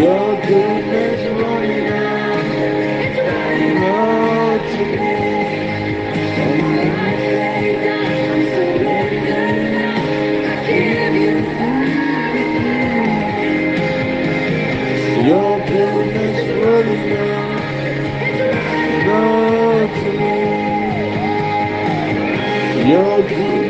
Your 0.00 0.34
goodness 0.40 1.20
running 1.42 1.86
out, 1.88 2.44
running 3.18 3.76
out 3.84 4.62
to 4.72 4.82
me. 4.96 5.14
Your 15.28 15.58
goodness 15.66 16.38
running 16.64 17.12
out, 17.18 17.60
running 19.06 19.08
out 19.10 19.90
to 20.00 20.10
me. 20.18 20.34
Your 22.90 23.16
goodness 23.28 23.69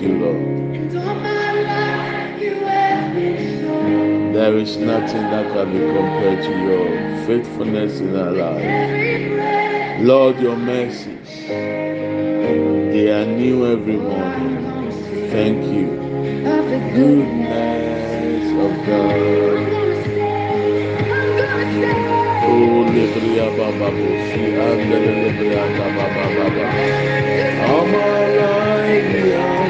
been 0.00 0.20
so. 3.60 4.32
There 4.32 4.56
is 4.56 4.76
nothing 4.78 5.22
that 5.22 5.52
can 5.52 5.72
be 5.72 5.78
compared 5.78 6.42
to 6.44 6.50
your 6.50 7.26
faithfulness 7.26 8.00
in 8.00 8.16
our 8.16 8.30
lives. 8.30 10.02
Lord, 10.02 10.40
your 10.40 10.56
mercies, 10.56 11.28
they 11.48 13.10
are 13.12 13.26
new 13.26 13.66
every 13.66 13.96
morning. 13.96 14.90
Thank 15.30 15.64
you. 15.66 15.86
goodness. 16.94 18.00
Of 18.50 18.86
God. 18.86 19.16
Oh. 22.42 22.90
All 27.70 27.86
my 27.86 28.26
life 28.36 29.69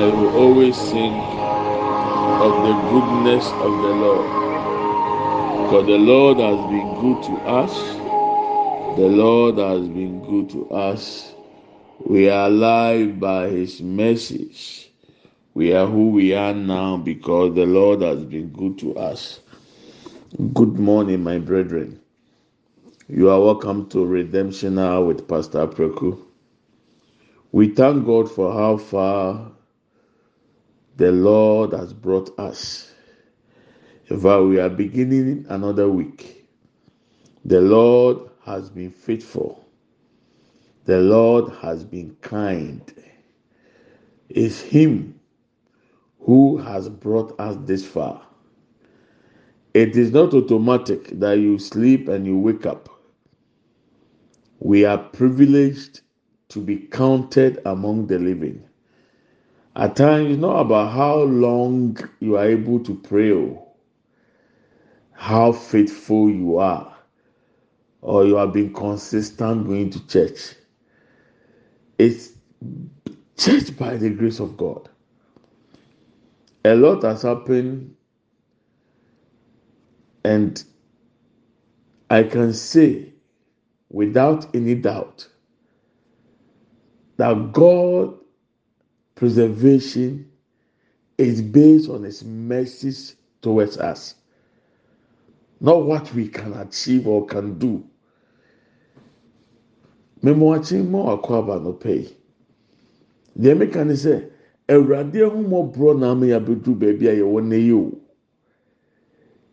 I 0.00 0.06
will 0.06 0.34
always 0.34 0.76
sing 0.78 1.12
of 1.12 2.52
the 2.64 2.74
goodness 2.90 3.44
of 3.52 3.72
the 3.82 3.92
Lord. 4.04 4.50
For 5.70 5.82
the 5.82 5.98
Lord 5.98 6.38
has 6.38 6.56
been 6.70 6.94
good 7.02 7.22
to 7.24 7.36
us. 7.46 7.74
The 8.96 9.08
Lord 9.08 9.58
has 9.58 9.86
been 9.88 10.22
good 10.22 10.48
to 10.52 10.70
us. 10.70 11.34
We 12.06 12.30
are 12.30 12.46
alive 12.48 13.20
by 13.20 13.50
His 13.50 13.82
mercies. 13.82 14.88
We 15.52 15.74
are 15.74 15.86
who 15.86 16.08
we 16.08 16.32
are 16.32 16.54
now 16.54 16.96
because 16.96 17.54
the 17.54 17.66
Lord 17.66 18.00
has 18.00 18.24
been 18.24 18.48
good 18.48 18.78
to 18.78 18.96
us. 18.96 19.40
Good 20.54 20.78
morning, 20.78 21.22
my 21.22 21.36
brethren. 21.36 22.00
You 23.06 23.28
are 23.28 23.40
welcome 23.40 23.86
to 23.90 24.06
Redemption 24.06 24.78
Hour 24.78 25.04
with 25.04 25.28
Pastor 25.28 25.66
Preku. 25.66 26.18
We 27.52 27.68
thank 27.74 28.06
God 28.06 28.30
for 28.30 28.54
how 28.54 28.78
far 28.78 29.52
the 31.00 31.12
Lord 31.12 31.72
has 31.72 31.94
brought 31.94 32.38
us. 32.38 32.92
Eva, 34.10 34.44
we 34.44 34.60
are 34.60 34.68
beginning 34.68 35.46
another 35.48 35.88
week. 35.88 36.46
The 37.46 37.62
Lord 37.62 38.28
has 38.44 38.68
been 38.68 38.90
faithful. 38.90 39.64
The 40.84 40.98
Lord 40.98 41.54
has 41.62 41.84
been 41.84 42.16
kind. 42.20 42.82
It's 44.28 44.60
Him 44.60 45.18
who 46.20 46.58
has 46.58 46.90
brought 46.90 47.34
us 47.40 47.56
this 47.62 47.86
far. 47.86 48.20
It 49.72 49.96
is 49.96 50.12
not 50.12 50.34
automatic 50.34 51.18
that 51.18 51.38
you 51.38 51.58
sleep 51.58 52.08
and 52.08 52.26
you 52.26 52.36
wake 52.36 52.66
up. 52.66 52.90
We 54.58 54.84
are 54.84 54.98
privileged 54.98 56.02
to 56.50 56.60
be 56.60 56.76
counted 56.76 57.62
among 57.64 58.08
the 58.08 58.18
living. 58.18 58.64
At 59.80 59.96
times, 59.96 60.36
not 60.36 60.60
about 60.60 60.92
how 60.92 61.22
long 61.22 61.96
you 62.20 62.36
are 62.36 62.44
able 62.44 62.80
to 62.80 62.94
pray, 62.94 63.30
or 63.30 63.66
how 65.12 65.52
faithful 65.52 66.28
you 66.28 66.58
are, 66.58 66.94
or 68.02 68.26
you 68.26 68.36
have 68.36 68.52
been 68.52 68.74
consistent 68.74 69.66
going 69.66 69.88
to 69.88 70.06
church. 70.06 70.54
It's 71.98 72.32
church 73.38 73.74
by 73.78 73.96
the 73.96 74.10
grace 74.10 74.38
of 74.38 74.58
God. 74.58 74.90
A 76.66 76.74
lot 76.74 77.02
has 77.02 77.22
happened, 77.22 77.96
and 80.24 80.62
I 82.10 82.24
can 82.24 82.52
say 82.52 83.14
without 83.88 84.54
any 84.54 84.74
doubt 84.74 85.26
that 87.16 87.52
God 87.52 88.19
preservation 89.20 90.26
is 91.18 91.42
based 91.42 91.90
on 91.90 92.02
his 92.04 92.24
mercies 92.24 93.16
towards 93.42 93.76
us. 93.76 94.14
Not 95.60 95.84
what 95.84 96.14
we 96.14 96.26
can 96.26 96.54
achieve 96.54 97.06
or 97.06 97.26
can 97.26 97.58
do. 97.58 97.84
Mmemmɔakye 100.22 100.88
mu 100.88 101.04
akɔ 101.12 101.32
aba 101.38 101.60
no 101.60 101.72
pɛ 101.72 101.92
yi 102.00 102.16
deɛ 103.38 103.58
meka 103.58 103.84
ne 103.86 103.92
sɛ 103.92 104.30
awurade 104.68 105.20
ahomɔborɔ 105.20 105.98
na 105.98 106.10
ama 106.12 106.26
yɛabɛduru 106.26 106.78
baabi 106.78 107.06
a 107.08 107.14
yɛwɔ 107.20 107.44
na 107.46 107.56
yi 107.56 107.72
o. 107.72 107.92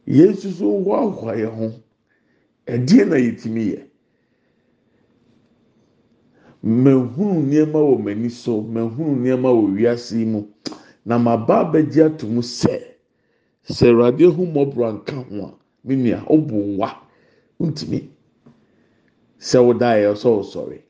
Yɛn 0.08 0.32
nso 0.32 0.50
so 0.52 0.66
wɔ 0.66 0.96
ahoa 0.96 1.36
yɛn 1.36 1.56
ho. 1.56 1.74
Ɛdeɛ 2.68 3.08
na 3.08 3.16
yɛtumi 3.16 3.64
yɛ 3.76 3.87
mahunu 6.64 7.42
nneɛma 7.44 7.80
wɔ 7.80 7.96
m'ani 8.04 8.30
so 8.30 8.62
mahunu 8.62 9.16
nneɛma 9.16 9.50
wɔ 9.52 9.76
wiase 9.76 10.26
mu. 10.26 10.48
Na 11.06 11.18
maba 11.18 11.60
abɛgye 11.64 12.06
ato 12.06 12.28
mu 12.28 12.42
sɛ 12.42 12.82
sɛ 13.70 13.90
awurade 13.90 14.26
ho 14.26 14.44
mmɔborɔ 14.46 14.94
nka 14.98 15.16
ho 15.16 15.46
a 15.46 15.54
me 15.88 15.96
nua 15.96 16.24
nwa. 16.30 16.90
Ntumi 17.62 18.10
sɛ 19.40 19.58
wodaeɛ 19.66 20.12
ɔsɛ 20.14 20.30
ɔsɔre 20.40 20.82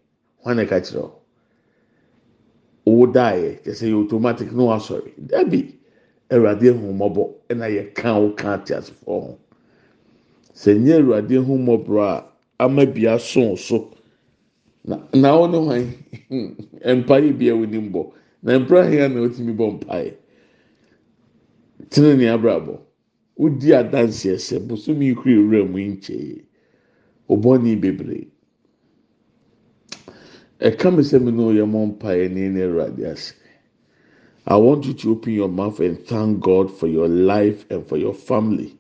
na 0.46 0.64
ɛka 0.64 0.80
kyerɛ 0.82 1.02
wo? 1.02 1.22
Wodaeɛ 2.86 3.62
kyɛ 3.64 3.72
sɛ 3.74 3.86
yɛ 3.92 3.96
automatic 4.04 4.52
na 4.54 4.64
wasɔre 4.64 5.12
dabi 5.18 5.76
awurade 6.32 6.70
ho 6.72 6.88
mmɔbɔ 6.94 7.24
ɛna 7.50 7.68
yɛ 7.70 7.94
ka 7.94 8.18
wo 8.20 8.32
ka 8.32 8.54
ate 8.56 8.74
asefoɔ 8.74 9.22
ho. 9.22 9.38
Sɛ 10.56 10.80
nyɛ 10.80 11.02
awurade 11.02 11.36
ho 11.46 11.54
mmɔborɔ 11.58 12.04
a 12.08 12.26
ama 12.64 12.86
bia 12.86 13.20
so 13.20 13.56
so. 13.56 13.97
Na 14.88 15.36
wo 15.36 15.48
ne 15.48 15.58
hwan 15.58 15.86
mpaeɛ 17.00 17.38
bi 17.38 17.50
a 17.50 17.54
wonim 17.60 17.92
bɔ. 17.92 18.12
Na 18.44 18.60
mpira 18.60 19.10
na 19.10 19.20
otumi 19.22 19.54
bɔ 19.54 19.80
mpaeɛ 19.80 20.14
tene 21.90 22.16
ne 22.16 22.26
abrabɔ. 22.30 22.80
Wodi 23.38 23.74
adanseɛ 23.74 24.38
sɛ 24.40 24.60
bosomi 24.68 25.14
kuri 25.16 25.36
ewura 25.36 25.64
mu 25.70 25.78
nkyɛn 25.78 26.42
ɔbɔni 27.30 27.82
bebree. 27.82 28.28
Ɛka 30.60 30.96
mi 30.96 31.04
sɛ 31.04 31.22
mi 31.22 31.32
na 31.32 31.44
ɔyɛ 31.44 31.66
mɔ 31.68 31.98
mpaeɛ 31.98 32.32
ne 32.32 32.50
ne 32.50 32.62
awurade 32.62 33.04
ase. 33.04 33.34
I 34.48 34.56
want 34.56 34.86
you 34.86 34.94
to 34.94 35.12
open 35.12 35.34
your 35.34 35.50
mouth 35.50 35.82
and 35.82 36.00
thank 36.08 36.40
God 36.40 36.72
for 36.72 36.88
your 36.88 37.10
life 37.10 37.66
and 37.70 37.86
for 37.86 37.98
your 37.98 38.14
family. 38.14 38.78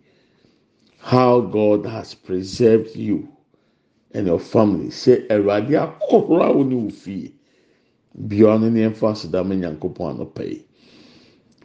How 0.99 1.41
God 1.41 1.85
has 1.85 2.13
preserved 2.13 2.95
you 2.95 3.27
and 4.17 4.27
your 4.27 4.39
family. 4.39 4.87
Sɛ 4.87 5.27
awurade 5.29 5.73
akɔhoro 5.77 6.41
a 6.43 6.53
wɔne 6.53 6.73
wo 6.83 6.89
fie. 6.89 7.31
Bia 8.27 8.57
no 8.57 8.69
ne 8.69 8.89
ɛfa 8.89 9.11
asedama 9.11 9.53
nyankopɔn 9.55 10.17
anɔpa 10.17 10.43
yi 10.49 10.65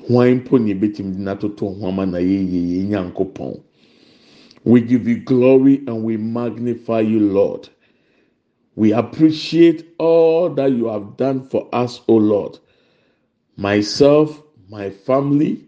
hwan 0.08 0.40
mpo 0.40 0.58
ne 0.58 0.75
ebetumi 0.75 1.12
de 1.16 1.19
n'atoto 1.22 1.78
ho 1.78 1.87
ama 1.88 2.04
na 2.04 2.19
yɛyɛ 2.19 2.60
yɛ 2.70 2.88
nyankopɔn? 2.88 3.60
We 4.64 4.81
give 4.82 5.08
you 5.08 5.19
glory 5.19 5.82
and 5.87 6.04
we 6.04 6.16
magnify 6.16 7.00
you 7.00 7.20
lord. 7.20 7.69
We 8.76 8.93
appreciate 8.93 9.87
all 9.98 10.50
that 10.50 10.72
you 10.72 10.87
have 10.87 11.16
done 11.16 11.48
for 11.48 11.69
us 11.72 12.00
o 12.06 12.16
lord. 12.16 12.58
Myself 13.56 14.43
my 14.69 14.90
family 14.90 15.64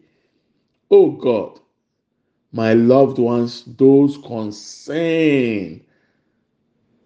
o 0.91 1.11
god 1.11 1.61
my 2.53 2.73
loved 2.75 3.19
ones 3.19 3.65
those 3.79 4.17
concerned 4.19 5.81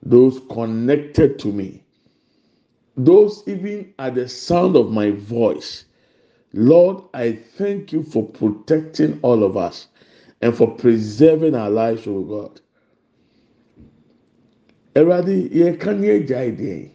those 0.08 0.40
connected 0.50 1.38
to 1.38 1.48
me, 1.48 1.82
those 2.96 3.42
even 3.46 3.92
at 3.98 4.14
the 4.14 4.26
sound 4.26 4.74
of 4.74 4.90
my 4.90 5.10
voice. 5.10 5.84
Lord, 6.54 7.04
I 7.12 7.32
thank 7.32 7.92
you 7.92 8.02
for 8.02 8.24
protecting 8.24 9.20
all 9.22 9.44
of 9.44 9.56
us 9.56 9.88
and 10.40 10.56
for 10.56 10.70
preserving 10.76 11.54
our 11.54 11.68
lives, 11.68 12.06
O 12.06 12.22
God. 12.22 12.60
Eradi, 14.94 15.54
ye 15.54 15.76
kan 15.76 16.02
ye 16.02 16.20
jaide. 16.20 16.90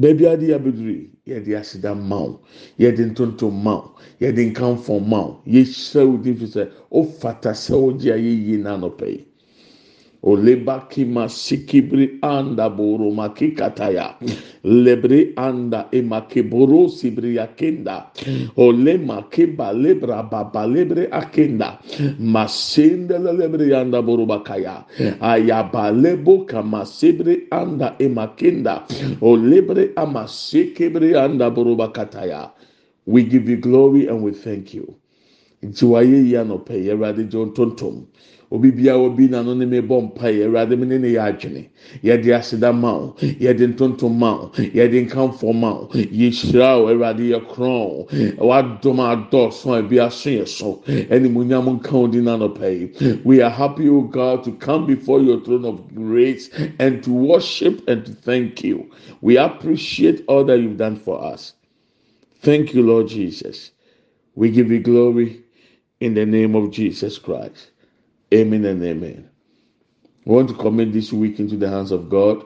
Baby 0.00 0.26
adi 0.26 0.46
abuduri, 0.48 1.10
ye 1.26 1.40
di 1.40 1.50
asida 1.50 1.94
mau, 1.94 2.40
ye 2.78 2.90
di 2.90 3.04
ntonto 3.04 3.52
mau, 3.52 3.94
ye 4.18 4.32
di 4.32 4.50
nkanfo 4.50 5.06
mau, 5.06 5.42
ye 5.44 5.62
hyɛ 5.62 6.10
wo 6.10 6.16
din 6.16 6.36
fi 6.36 6.46
sɛ, 6.46 6.72
o 6.90 7.04
fata 7.04 7.50
sɛ 7.50 7.74
o 7.74 7.92
gye 7.92 8.12
a 8.12 8.16
ye 8.16 8.30
yi. 8.30 9.26
Anda. 12.22 12.70
Lebre 14.64 15.32
anda 15.36 15.88
sibri 16.88 17.38
akenda. 17.38 18.06
Ole 18.56 18.98
makeba 18.98 19.72
lebra 19.72 20.22
baba 20.22 20.66
lebre 20.66 21.08
akenda. 21.10 21.78
Masende 22.20 23.18
lebre 23.18 23.74
anda. 23.74 24.00
Ayaba 25.20 25.90
lebo 25.90 26.46
anda. 27.50 27.96
Olebre 29.20 29.92
anda. 31.16 32.52
We 33.04 33.24
give 33.24 33.48
you 33.48 33.56
glory 33.56 34.06
and 34.06 34.22
we 34.22 34.30
thank 34.30 34.72
you. 34.74 34.94
Nti 35.62 35.84
wayɛ 35.86 36.18
anɔpɛ 36.42 36.74
yɛ 36.84 36.92
awurade 36.92 37.22
gye 37.30 37.44
ntontom. 37.46 38.06
Obi 38.50 38.90
obi 38.90 39.28
n'ano 39.28 39.54
ne 39.54 39.80
bɔ 39.80 39.96
mpaeɛ 40.12 40.44
awurade 40.46 40.76
ne 40.76 40.98
ne 40.98 41.08
yɛ 41.14 41.22
adwene. 41.30 41.68
Yɛde 42.02 42.34
aseda 42.34 42.72
yɛde 43.40 43.64
ntontom 43.72 44.18
yɛde 44.74 45.06
nkanfo 45.06 45.54
yɛhyira 45.94 46.82
awurade 46.82 47.22
yɛ 47.30 47.38
a 49.70 49.78
ebi 49.78 49.98
aso 50.00 50.30
yɛ 50.30 50.48
so. 50.48 50.82
Ɛne 50.86 51.30
mu 51.30 51.44
nka 51.44 51.92
o 51.94 52.08
di 52.08 52.18
n'anɔpɛ 52.18 52.68
yi. 52.80 53.20
We 53.24 53.40
are 53.40 53.48
happy 53.48 53.88
o 53.88 54.00
god 54.02 54.42
to 54.44 54.50
come 54.52 54.84
before 54.84 55.20
your 55.22 55.40
throne 55.44 55.64
of 55.64 55.94
grace 55.94 56.50
and 56.80 57.04
to 57.04 57.12
worship 57.12 57.88
and 57.88 58.04
to 58.04 58.12
thank 58.12 58.64
you. 58.64 58.90
We 59.20 59.36
appreciate 59.38 60.24
all 60.26 60.44
that 60.44 60.58
you've 60.58 60.76
done 60.76 60.96
for 60.96 61.22
us. 61.22 61.54
Thank 62.40 62.74
you 62.74 62.82
lord 62.82 63.06
jesus. 63.06 63.70
We 64.34 64.50
give 64.50 64.70
you 64.72 64.80
glory 64.80 65.41
in 66.02 66.14
the 66.14 66.26
name 66.26 66.56
of 66.56 66.72
jesus 66.72 67.16
christ. 67.16 67.70
Amen 68.34 68.64
and 68.64 68.82
amen. 68.82 69.30
We 70.24 70.34
want 70.34 70.48
to 70.48 70.54
commit 70.56 70.92
this 70.92 71.12
week 71.12 71.38
into 71.38 71.56
the 71.56 71.68
hands 71.70 71.92
of 71.92 72.10
God. 72.10 72.44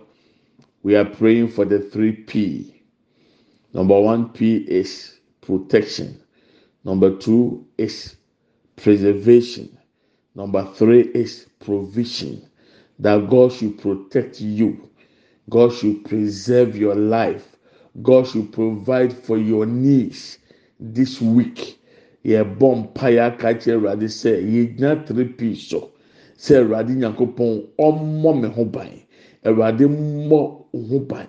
We 0.83 0.95
are 0.95 1.07
praying 1.07 1.49
for 1.49 1.65
the 1.65 1.81
three 1.81 2.13
P. 2.13 2.83
Number 3.73 3.99
one 3.99 4.29
P 4.29 4.57
is 4.57 5.21
protection. 5.41 6.21
Number 6.85 7.17
two 7.17 7.67
is 7.79 8.17
preservation. 8.77 9.79
Number 10.35 10.65
three 10.75 11.03
is 11.15 11.47
provision. 11.59 12.47
That 12.99 13.31
God 13.31 13.53
should 13.53 13.79
protect 13.79 14.39
you. 14.39 14.91
God 15.49 15.73
should 15.73 16.05
preserve 16.05 16.77
your 16.77 16.95
life. 16.95 17.57
God 18.03 18.27
should 18.27 18.53
provide 18.53 19.15
for 19.15 19.39
your 19.39 19.65
needs 19.65 20.39
this 20.79 21.23
week 21.23 21.76
yɛbɔ 22.31 22.69
mpaeɛ 22.81 23.21
aka 23.29 23.49
kyerɛ 23.61 23.77
awurade 23.79 24.09
sɛ 24.21 24.31
yɛgyina 24.53 24.91
p 25.37 25.55
so. 25.55 25.91
Sɛ 26.37 26.53
awurade 26.63 26.93
nyankopɔn 27.01 27.53
ɔmmɔ 27.79 28.31
me 28.41 28.49
ho 28.49 28.65
ban 28.65 28.91
awurade 29.45 29.85
mmɔ 29.87 30.41
ho 30.89 30.99
ban 30.99 31.29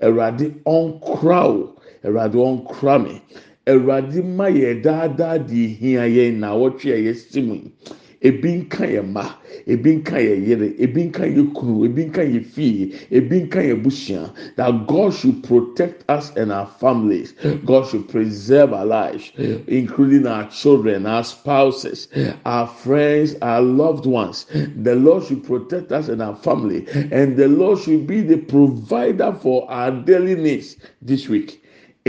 awurade 0.00 0.54
ɔnkora 0.64 1.40
o 1.44 1.76
awurade 2.04 2.36
ɔnkora 2.48 2.96
me 3.04 3.22
awurade 3.66 4.24
ma 4.24 4.46
yɛ 4.48 4.82
daadaa 4.82 5.38
de 5.46 5.66
hia 5.66 6.04
yɛn 6.08 6.38
na 6.40 6.54
awɔtwe 6.54 6.92
a 6.92 6.98
yɛsi 7.06 7.40
yi 7.40 7.72
ebi 8.22 8.52
nka 8.62 8.84
yɛ 8.86 9.02
mma 9.02 9.24
ebi 9.66 9.96
nka 9.96 10.18
yɛ 10.18 10.34
yere 10.48 10.68
ebi 10.78 11.04
nka 11.08 11.24
yɛ 11.24 11.42
kunu 11.54 11.84
ebi 11.88 12.04
nka 12.08 12.22
yɛ 12.22 12.44
fie 12.44 12.92
ebi 13.10 13.36
nka 13.44 13.60
yɛ 13.68 13.82
busua. 13.82 14.30
That 14.56 14.86
God 14.86 15.14
should 15.14 15.42
protect 15.42 16.04
us 16.08 16.30
and 16.36 16.52
our 16.52 16.66
families. 16.66 17.34
God 17.64 17.86
should 17.88 18.08
preserve 18.08 18.72
our 18.72 18.84
lives 18.86 19.32
including 19.66 20.26
our 20.26 20.48
children 20.50 21.06
our 21.06 21.24
spouses 21.24 22.08
our 22.44 22.66
friends 22.66 23.36
our 23.42 23.62
loved 23.62 24.06
ones. 24.06 24.46
The 24.76 24.96
Lord 24.96 25.24
should 25.24 25.44
protect 25.44 25.92
us 25.92 26.08
and 26.08 26.20
our 26.20 26.36
family. 26.36 26.86
And 27.10 27.36
the 27.36 27.48
Lord 27.48 27.78
should 27.78 28.06
be 28.06 28.20
the 28.20 28.36
provider 28.38 29.32
for 29.32 29.70
our 29.70 29.90
daily 29.90 30.34
needs 30.34 30.76
this 31.00 31.28
week 31.28 31.59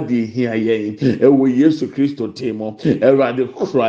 daadaa 0.00 0.06
de 0.06 0.26
hia 0.26 0.52
yɛn 0.54 1.18
ɛwɔ 1.20 1.56
yesu 1.58 1.86
kristo 1.88 2.28
tem 2.34 2.58
ɛwurade 2.58 3.52
kura 3.54 3.88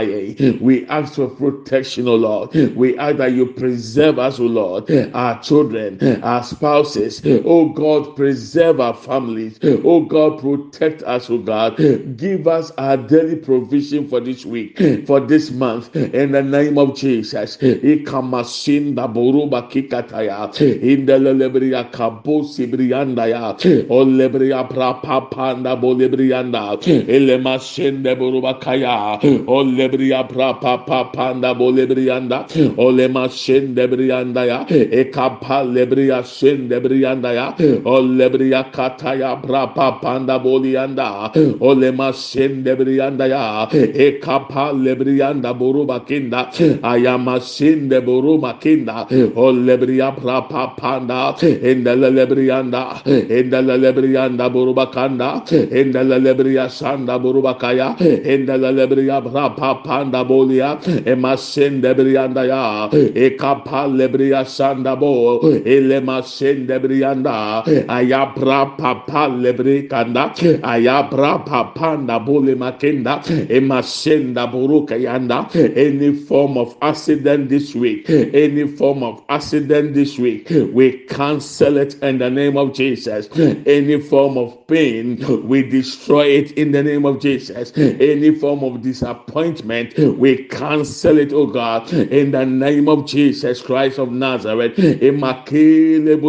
we 0.61 0.85
ask 0.87 1.15
for 1.15 1.27
protection 1.27 2.07
o 2.07 2.15
lord. 2.15 2.53
We 2.75 2.97
ask 2.97 3.17
that 3.17 3.33
you 3.33 3.47
preserve 3.47 4.19
us 4.19 4.39
o 4.39 4.43
lord 4.43 4.89
our 5.13 5.39
children 5.41 5.99
our 6.23 6.43
spouses. 6.43 7.21
O 7.45 7.69
god 7.69 8.15
preserve 8.15 8.79
our 8.79 8.93
families. 8.93 9.59
O 9.63 10.01
god 10.01 10.39
protect 10.39 11.03
us 11.03 11.29
o 11.29 11.37
god. 11.37 11.77
Give 12.17 12.47
us 12.47 12.71
our 12.77 12.97
daily 12.97 13.35
provision 13.35 14.07
for 14.07 14.19
this 14.19 14.45
week 14.45 14.77
for 15.05 15.19
this 15.19 15.51
month 15.51 15.95
in 15.95 16.31
the 16.31 16.41
name 16.43 16.77
of 16.77 16.95
jesus. 16.95 17.57
Ikamasin 17.57 18.95
daboruba 18.95 19.69
kikataya. 19.69 20.49
Indelelebriya 20.81 21.91
kabo 21.91 22.43
sibriyandaya 22.43 23.57
olebriya 23.89 24.67
prapapanda 24.69 25.75
bolebrianda 25.89 26.77
elema 27.07 27.57
shende 27.59 28.15
buruba 28.15 28.53
kaya 28.59 29.19
olebria 29.47 30.23
prapa 30.27 30.77
papanda 30.85 31.53
bolebrianda 31.53 32.45
olema 32.77 33.29
shende 33.29 33.87
brianda 33.87 34.45
ya. 34.45 34.65
Ekapa 34.69 35.63
lebria 35.63 36.23
shende 36.23 36.79
brianda 36.79 37.33
ya. 37.33 37.53
Olebria 37.85 38.63
kataya 38.71 39.35
prapa 39.41 39.99
panda 40.01 40.39
bolianda 40.39 41.31
olema 41.59 42.13
shende 42.13 42.75
brianda 42.75 43.27
ya. 43.27 43.67
Ekapa 43.71 44.73
lebrianda 44.73 45.53
buruba 45.53 45.99
kinda 46.05 46.49
ayama 46.83 47.39
shende 47.39 48.01
buruba 48.01 48.53
kinda 48.59 49.07
olebria 49.35 50.11
prapa 50.11 50.73
panda 50.77 51.35
endele 51.41 52.09
lebrianda 52.11 53.01
endele 53.05 53.77
lebrianda 53.77 54.49
buruba 54.49 54.85
kanda 54.91 55.41
endele 55.79 56.19
lebriya 56.25 56.69
sanda 56.69 57.19
burubakaya 57.19 57.95
endele 57.99 58.71
lebriya 58.77 59.21
brapa 59.21 59.83
panda 59.83 60.23
bolia 60.23 60.79
emasende 61.05 61.93
brianda 61.97 62.43
ya 62.45 62.89
ekapa 63.25 63.87
lebriya 63.87 64.45
sanda 64.45 64.95
bo 64.95 65.39
elema 65.65 66.21
sende 66.23 66.79
brianda 66.79 67.63
ayabra 67.87 68.77
papa 68.77 69.27
lebri 69.27 69.87
kanda 69.89 70.33
ayabra 70.63 71.33
panda 71.75 72.19
bole 72.19 72.55
makenda 72.55 73.21
emasenda 73.49 74.47
buruka 74.51 74.95
yanda 74.97 75.47
any 75.75 76.13
form 76.13 76.57
of 76.57 76.75
accident 76.81 77.49
this 77.49 77.75
week 77.75 78.09
any 78.09 78.67
form 78.67 79.03
of 79.03 79.21
accident 79.29 79.93
this 79.93 80.17
week 80.17 80.47
we 80.73 80.91
cancel 81.07 81.77
it 81.77 81.95
in 82.01 82.17
the 82.17 82.29
name 82.29 82.57
of 82.57 82.73
Jesus. 82.73 83.29
Any 83.37 83.99
form 83.99 84.37
of 84.37 84.67
pain 84.67 85.17
we 85.47 85.63
destroy 85.69 86.25
it 86.25 86.51
in 86.53 86.71
the 86.71 86.83
name 86.83 87.05
of 87.05 87.19
Jesus. 87.19 87.71
Any 87.77 88.35
form 88.35 88.63
of 88.63 88.81
disappointment, 88.81 89.97
we 89.97 90.43
cancel 90.45 91.17
it, 91.17 91.33
oh 91.33 91.47
God, 91.47 91.91
in 91.93 92.31
the 92.31 92.45
name 92.45 92.87
of 92.89 93.05
Jesus 93.05 93.61
Christ 93.61 93.99
of 93.99 94.11
Nazareth. 94.11 94.75
Emakele 94.75 96.19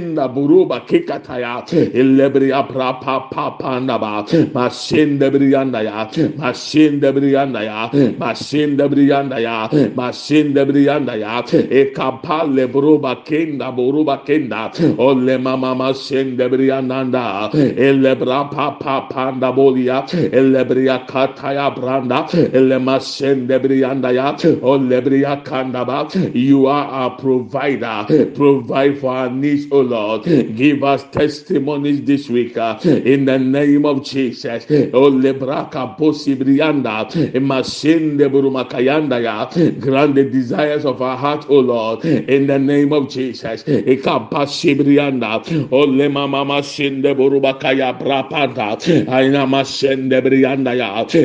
buruba 0.00 0.80
kekataya 0.86 1.64
elebria 1.94 2.62
pra 2.68 2.92
pa 3.00 3.28
pa 3.30 3.50
panda 3.58 3.98
ba 3.98 4.24
masende 4.54 5.30
brianda 5.30 5.82
ya 5.82 6.08
masende 6.36 7.12
brianda 7.12 7.62
ya 7.64 7.90
masende 8.18 8.88
brianda 8.88 9.38
ya 9.40 9.68
masende 9.94 10.64
brianda 10.66 11.16
ya 11.16 11.42
e 11.70 11.92
kapale 11.94 12.66
buruba 12.66 13.16
kenda 13.24 13.72
buruba 13.72 14.24
kenda. 14.24 14.70
Ole 14.98 15.38
mama 15.38 15.74
masende 15.74 16.48
brianda 16.48 17.04
nda 17.04 17.50
elebra 17.52 18.50
pa 18.50 18.70
pa 18.78 19.08
panda 19.08 19.52
bolia 19.52 20.06
elebria 20.32 21.06
kataya 21.06 21.70
branda. 21.74 22.26
Ele 22.32 22.78
masende 22.78 23.58
brianda 23.58 24.12
ya 24.12 24.36
ole 24.62 25.00
bria 25.00 25.36
kanda 25.44 25.84
ba 25.84 26.08
you 26.34 26.66
are 26.66 26.86
our 26.86 27.10
provider. 27.18 28.04
Provide 28.34 28.98
for 28.98 29.10
our 29.14 29.30
needs 29.30 29.66
lord 29.82 30.24
Give 30.56 30.82
us 30.84 31.04
testimonies 31.12 32.04
this 32.04 32.28
week 32.28 32.56
uh, 32.56 32.78
in 32.84 33.24
the 33.24 33.38
name 33.38 33.84
of 33.86 34.04
Jesus. 34.04 34.64
Oh, 34.92 35.10
lebraka 35.10 35.96
posibrianda, 35.98 37.08
masinde 37.40 38.28
burumakayanda 38.28 39.22
ya. 39.22 39.46
Grant 39.80 40.14
the 40.14 40.24
desires 40.24 40.84
of 40.84 41.00
our 41.02 41.16
heart, 41.16 41.46
oh 41.48 41.60
Lord, 41.60 42.04
in 42.04 42.46
the 42.46 42.58
name 42.58 42.92
of 42.92 43.08
Jesus. 43.08 43.62
Ekapasibrianda, 43.64 45.68
oh 45.72 45.86
lema 45.86 46.28
mama 46.28 46.62
sinde 46.62 47.14
burubakaya 47.14 47.98
brapanda, 47.98 48.76
aina 49.08 49.46
masinde 49.46 50.20
brianda. 50.22 50.72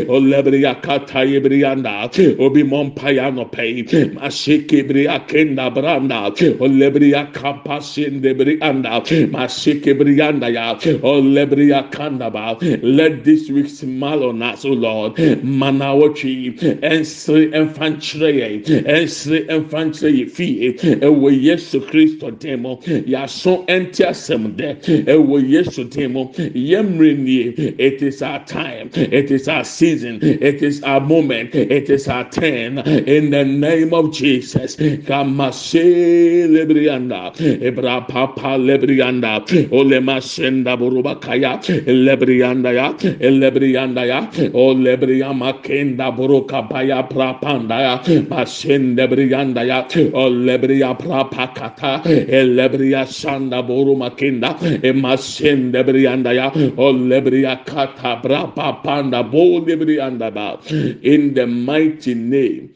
Oh 0.10 0.20
lebria 0.22 0.82
kataye 0.82 1.40
brianda, 1.42 2.08
obi 2.40 2.64
mompayano 2.64 3.52
pay, 3.52 3.84
masiki 3.84 4.88
bria 4.88 5.20
kenda 5.28 5.70
branda, 5.74 6.28
oh 6.60 6.68
lebria 6.68 7.32
kapasinde 7.34 8.34
brianda. 8.36 8.47
Mashike 8.56 9.94
Brianda 9.98 10.52
ya. 10.54 10.74
Oh 11.04 11.22
Lebria 11.22 11.92
Kandaba. 11.92 12.58
Let 12.84 13.24
this 13.24 13.50
week 13.50 13.70
smile 13.70 14.24
on 14.30 14.42
us, 14.42 14.66
O 14.66 14.70
Lord. 14.70 15.16
Manawachi. 15.16 16.58
Ensre 16.82 17.52
Enfantre. 17.54 18.64
Ensre 18.86 19.48
Enfantre 19.48 20.30
Fie. 20.30 20.78
Ewe 21.02 21.32
Yesu 21.32 21.82
Christo 21.90 22.32
demo. 22.32 22.78
Yason 22.78 23.66
Entia 23.68 24.14
Semde. 24.14 24.78
Ewe 25.08 25.42
Yesu 25.42 25.90
demo. 25.90 26.26
Yemrini. 26.28 27.76
It 27.80 28.02
is 28.02 28.22
our 28.22 28.44
time. 28.46 28.90
It 28.94 29.32
is 29.32 29.48
our 29.48 29.64
season. 29.64 30.20
It 30.22 30.62
is 30.64 30.84
our 30.84 31.00
moment. 31.02 31.54
It 31.56 31.90
is 31.90 32.08
our 32.08 32.30
turn. 32.30 32.80
In 32.80 33.32
the 33.32 33.44
name 33.46 33.94
of 33.94 34.12
Jesus. 34.14 34.76
Kamashe 34.76 36.48
Lebrianda. 36.48 37.36
Ebra 37.38 38.08
Papa 38.08 38.37
Lebrianda 38.38 39.42
lebrianda 39.42 39.70
olema 39.72 40.22
senda 40.22 40.78
buruba 40.78 41.20
kaya 41.20 41.60
lebrianda 41.88 42.74
ya 42.74 42.94
lebrianda 43.20 44.06
ya 44.06 44.30
o 44.54 44.74
lebriama 44.74 45.62
kenda 45.64 46.12
buruka 46.16 46.62
baya 46.70 47.04
prapanda 47.04 47.82
ya 47.82 47.98
masende 48.30 49.08
brianda 49.08 49.64
ya 49.66 49.88
o 50.14 50.30
lebria 50.30 50.96
prapakata 50.98 52.04
lebria 52.06 53.06
sanda 53.06 53.62
buruma 53.64 54.16
kenda 54.16 54.56
e 54.84 54.92
masende 54.92 55.84
brianda 55.84 56.34
ya 56.34 56.52
o 56.78 56.92
lebria 56.94 57.66
kata 57.66 58.22
brapa 58.22 58.84
panda 58.84 59.24
bo 59.24 59.60
lebrianda 59.60 60.34
ba. 60.34 60.60
In 61.02 61.34
the 61.34 61.48
mighty 61.48 62.14
name 62.14 62.74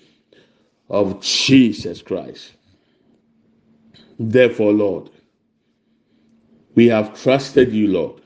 of 0.89 1.21
Jesus 1.21 2.01
Christ. 2.01 2.53
Therefore 4.19 4.71
Lord 4.73 5.09
We 6.75 6.87
have 6.87 7.21
trusted 7.21 7.73
you, 7.73 7.87
Lord. 7.87 8.21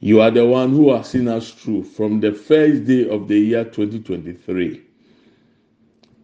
You 0.00 0.20
are 0.20 0.30
the 0.30 0.46
one 0.46 0.70
who 0.70 0.92
has 0.94 1.08
seen 1.08 1.28
us 1.28 1.50
through 1.50 1.84
from 1.84 2.20
the 2.20 2.32
first 2.32 2.84
day 2.84 3.08
of 3.08 3.28
the 3.28 3.38
year 3.38 3.64
2023 3.64 4.82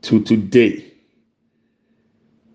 to 0.02 0.22
today. 0.22 0.84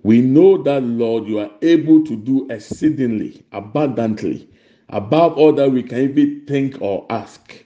We 0.04 0.22
know 0.22 0.62
that, 0.62 0.84
Lord, 0.84 1.28
you 1.28 1.40
are 1.40 1.50
able 1.64 2.04
to 2.06 2.16
do 2.16 2.48
exceedingly, 2.52 3.44
abundantly, 3.52 4.48
above 4.90 5.38
all 5.38 5.52
that 5.54 5.72
we 5.72 5.82
can 5.82 6.00
even 6.02 6.46
think 6.48 6.80
or 6.80 7.08
ask. 7.10 7.66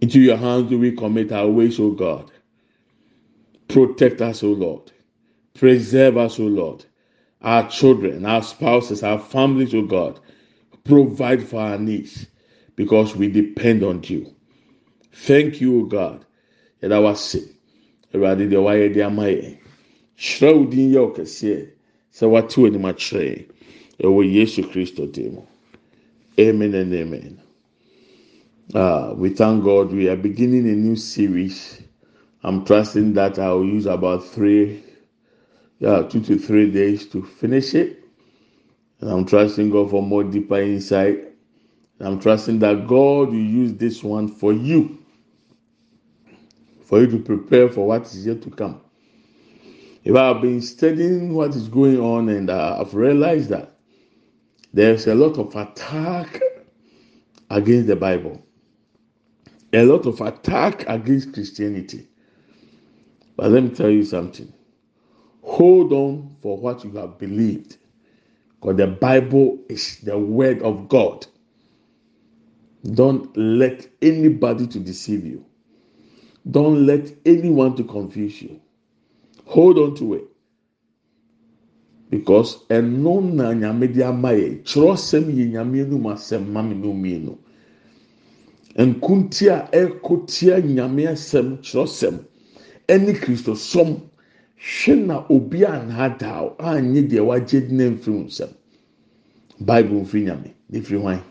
Into 0.00 0.20
your 0.20 0.36
hands 0.36 0.70
do 0.70 0.78
we 0.78 0.92
commit 0.92 1.32
our 1.32 1.48
ways, 1.48 1.80
O 1.80 1.90
God. 1.90 2.30
Protect 3.68 4.20
us, 4.20 4.42
O 4.44 4.48
Lord. 4.48 4.92
Preserve 5.54 6.16
us, 6.16 6.38
O 6.38 6.44
Lord. 6.44 6.84
Our 7.42 7.68
children, 7.68 8.26
our 8.26 8.42
spouses, 8.42 9.02
our 9.02 9.18
families, 9.18 9.74
O 9.74 9.82
God. 9.82 10.20
Provide 10.84 11.46
for 11.46 11.60
our 11.60 11.78
needs 11.78 12.26
because 12.76 13.16
we 13.16 13.28
depend 13.28 13.82
on 13.82 14.02
you. 14.04 14.34
Thank 15.12 15.60
you, 15.60 15.80
O 15.80 15.84
God. 15.84 16.24
Our 16.82 17.14
sin. 17.14 17.48
Awurade 18.14 18.48
deɛ 18.50 18.60
wayɛ 18.64 18.94
de 18.94 19.02
ama 19.02 19.22
yɛn. 19.24 19.58
hyerɛ 20.20 20.54
wo 20.56 20.64
din 20.66 20.92
yɛ 20.92 21.00
ɔkɛseɛ 21.08 21.68
sɛ 22.12 22.26
amen 26.38 26.74
and 26.74 26.94
amen 26.94 27.38
uh, 28.74 29.12
we 29.16 29.28
thank 29.30 29.64
god 29.64 29.92
we 29.92 30.08
are 30.08 30.16
beginning 30.16 30.68
a 30.68 30.72
new 30.74 30.96
series 30.96 31.80
i'm 32.44 32.64
trusting 32.64 33.12
that 33.14 33.38
i 33.38 33.52
will 33.52 33.64
use 33.66 33.86
about 33.86 34.24
three 34.24 34.82
yeah 35.80 36.02
two 36.02 36.20
to 36.20 36.38
three 36.38 36.70
days 36.70 37.06
to 37.06 37.24
finish 37.24 37.74
it. 37.74 38.04
And 39.00 39.10
i'm 39.10 39.24
trusting 39.24 39.70
god 39.70 39.90
for 39.90 40.02
more 40.02 40.22
deeper 40.22 40.60
insight. 40.60 41.26
I'm 41.98 42.20
trusting 42.20 42.60
that 42.60 42.86
god 42.86 43.28
will 43.28 43.34
use 43.34 43.74
this 43.74 44.04
one 44.04 44.28
for 44.28 44.52
you. 44.52 44.98
For 46.84 47.00
you 47.00 47.06
to 47.08 47.18
prepare 47.18 47.68
for 47.68 47.86
what 47.86 48.02
is 48.02 48.26
yet 48.26 48.42
to 48.42 48.50
come. 48.50 48.80
If 50.02 50.16
I've 50.16 50.40
been 50.40 50.62
studying 50.62 51.34
what 51.34 51.54
is 51.54 51.68
going 51.68 52.00
on 52.00 52.28
and 52.30 52.50
I've 52.50 52.94
realized 52.94 53.50
that 53.50 53.76
there's 54.72 55.06
a 55.06 55.14
lot 55.14 55.38
of 55.38 55.54
attack 55.54 56.40
against 57.50 57.86
the 57.86 57.96
Bible, 57.96 58.42
a 59.72 59.84
lot 59.84 60.06
of 60.06 60.20
attack 60.20 60.84
against 60.88 61.34
Christianity. 61.34 62.08
But 63.36 63.50
let 63.50 63.62
me 63.62 63.70
tell 63.70 63.90
you 63.90 64.04
something 64.04 64.52
hold 65.42 65.92
on 65.92 66.36
for 66.42 66.56
what 66.58 66.84
you 66.84 66.92
have 66.92 67.18
believed, 67.18 67.76
because 68.60 68.76
the 68.76 68.86
Bible 68.86 69.58
is 69.68 69.98
the 70.00 70.18
word 70.18 70.62
of 70.62 70.88
God. 70.88 71.26
Don't 72.94 73.34
let 73.36 73.86
anybody 74.02 74.66
to 74.66 74.78
deceive 74.80 75.26
you. 75.26 75.44
Don't 76.50 76.86
let 76.86 77.12
anyone 77.26 77.76
to 77.76 77.84
confuse 77.84 78.40
you. 78.40 78.60
hold 79.50 79.78
on 79.78 79.94
to 79.96 80.14
it 80.14 80.24
because 82.08 82.64
ɛno 82.68 83.34
na 83.34 83.52
nyame 83.52 83.92
de 83.92 84.02
ama 84.04 84.30
yɛ 84.30 84.62
kyerɛsɛm 84.64 85.24
yɛ 85.34 85.50
nyame 85.52 85.82
anum 85.84 86.06
asɛm 86.06 86.46
ma 86.52 86.62
mi 86.62 86.74
no 86.74 86.92
mmienu 86.92 87.36
nkunti 88.76 89.48
a 89.48 89.68
ɛkɔ 89.72 90.26
tia 90.28 90.60
nyame 90.60 91.06
asɛm 91.08 91.58
kyerɛsɛm 91.62 92.18
ɛne 92.88 93.12
kristo 93.20 93.54
sɔm 93.54 94.00
hwɛ 94.60 95.06
na 95.06 95.24
obi 95.28 95.62
a 95.64 95.72
n'adaw 95.88 96.54
a 96.58 96.80
nye 96.80 97.02
deɛ 97.02 97.24
wagye 97.26 97.68
ne 97.70 97.90
mfiri 97.90 98.24
nsɛm 98.26 98.50
bible 99.60 100.00
mfiri 100.02 100.24
nyame 100.24 100.54
ne 100.68 100.80
firi 100.80 101.00
hwan 101.00 101.22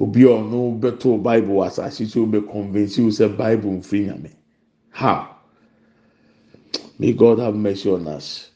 obi 0.00 0.22
a 0.22 0.28
ɔno 0.28 0.80
bɛto 0.80 1.22
bible 1.22 1.62
asase 1.64 2.06
so 2.06 2.26
bɛ 2.26 2.50
convince 2.50 2.98
you 2.98 3.08
sɛ 3.08 3.36
bible 3.36 3.70
mfiri 3.70 4.06
nyame 4.06 4.30
how. 4.90 5.34
May 6.98 7.12
God 7.12 7.40
have 7.40 7.56
mercy 7.56 7.90
on 7.90 8.06
us. 8.06 8.50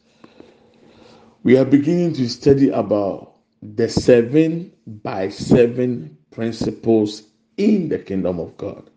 We 1.42 1.56
are 1.58 1.64
beginning 1.64 2.12
to 2.14 2.28
study 2.28 2.70
about 2.70 3.34
the 3.62 3.88
seven 3.88 4.72
by 4.86 5.28
seven 5.28 6.16
principles 6.30 7.24
in 7.56 7.88
the 7.88 7.98
kingdom 7.98 8.38
of 8.38 8.56
God. 8.56 8.88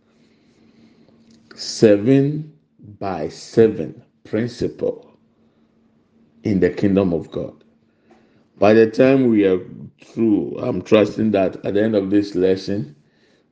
Seven 1.55 2.50
by 2.99 3.29
seven 3.29 4.03
principle 4.23 5.11
in 6.43 6.59
the 6.59 6.69
kingdom 6.69 7.13
of 7.13 7.31
God. 7.31 7.63
By 8.57 8.73
the 8.73 8.89
time 8.89 9.27
we 9.27 9.45
are 9.45 9.59
through, 10.03 10.57
I'm 10.59 10.81
trusting 10.81 11.31
that 11.31 11.65
at 11.65 11.73
the 11.73 11.83
end 11.83 11.95
of 11.95 12.09
this 12.09 12.35
lesson 12.35 12.95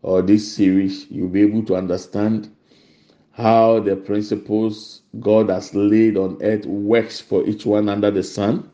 or 0.02 0.22
this 0.22 0.56
series, 0.56 1.10
you'll 1.10 1.30
be 1.30 1.42
able 1.42 1.64
to 1.66 1.76
understand 1.76 2.56
how 3.32 3.80
the 3.80 3.96
principles 3.96 5.02
God 5.20 5.50
has 5.50 5.74
laid 5.74 6.18
on 6.18 6.38
earth 6.42 6.66
works 6.66 7.20
for 7.22 7.46
each 7.48 7.66
one 7.66 7.90
under 7.90 8.12
the 8.12 8.24
sun 8.24 8.72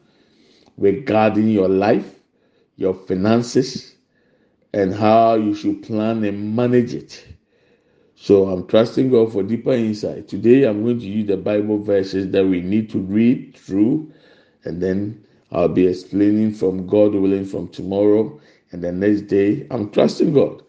regarding 0.77 1.49
your 1.49 1.69
life, 1.69 2.19
your 2.75 2.93
finances, 2.93 3.95
and 4.73 4.93
how 4.93 5.35
you 5.35 5.53
should 5.55 5.83
plan 5.83 6.23
and 6.23 6.55
manage 6.55 6.93
it. 6.93 7.34
So 8.25 8.47
I'm 8.49 8.65
trusting 8.65 9.11
God 9.11 9.31
for 9.33 9.43
deeper 9.43 9.73
insight. 9.73 10.27
Today 10.27 10.63
I'm 10.63 10.83
going 10.83 10.97
to 10.99 11.05
use 11.05 11.27
the 11.27 11.37
Bible 11.37 11.77
verses 11.77 12.31
that 12.31 12.43
we 12.43 12.59
need 12.59 12.89
to 12.89 12.97
read 12.97 13.55
through, 13.55 14.11
and 14.63 14.81
then 14.81 15.23
I'll 15.51 15.67
be 15.67 15.85
explaining 15.85 16.55
from 16.55 16.87
God 16.87 17.13
willing 17.13 17.45
from 17.45 17.67
tomorrow 17.67 18.39
and 18.71 18.83
the 18.83 18.91
next 18.91 19.27
day. 19.27 19.67
I'm 19.69 19.91
trusting 19.91 20.33
God 20.33 20.63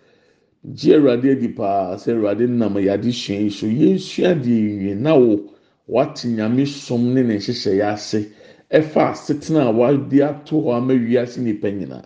gye 0.74 0.96
awurade 0.98 1.30
adi 1.32 1.48
paa 1.48 1.96
sɛ 1.96 2.12
awurade 2.12 2.46
nam 2.46 2.74
yade 2.74 3.10
sua 3.10 3.36
yi 3.40 3.48
so 3.50 3.66
yɛnsua 3.66 4.34
deɛ 4.42 4.78
wie 4.78 4.94
na 4.94 5.16
wo 5.16 5.54
wate 5.86 6.28
nyame 6.28 6.66
som 6.66 7.14
ne 7.14 7.22
ne 7.22 7.36
nhyehyɛeɛ 7.38 7.92
ase 7.94 8.28
ɛfa 8.70 9.12
asetena 9.12 9.68
a 9.68 9.72
wade 9.72 10.20
ato 10.20 10.60
hɔ 10.60 10.76
ama 10.76 10.92
wiase 10.92 11.38
nipa 11.40 11.68
nyinaa 11.70 12.04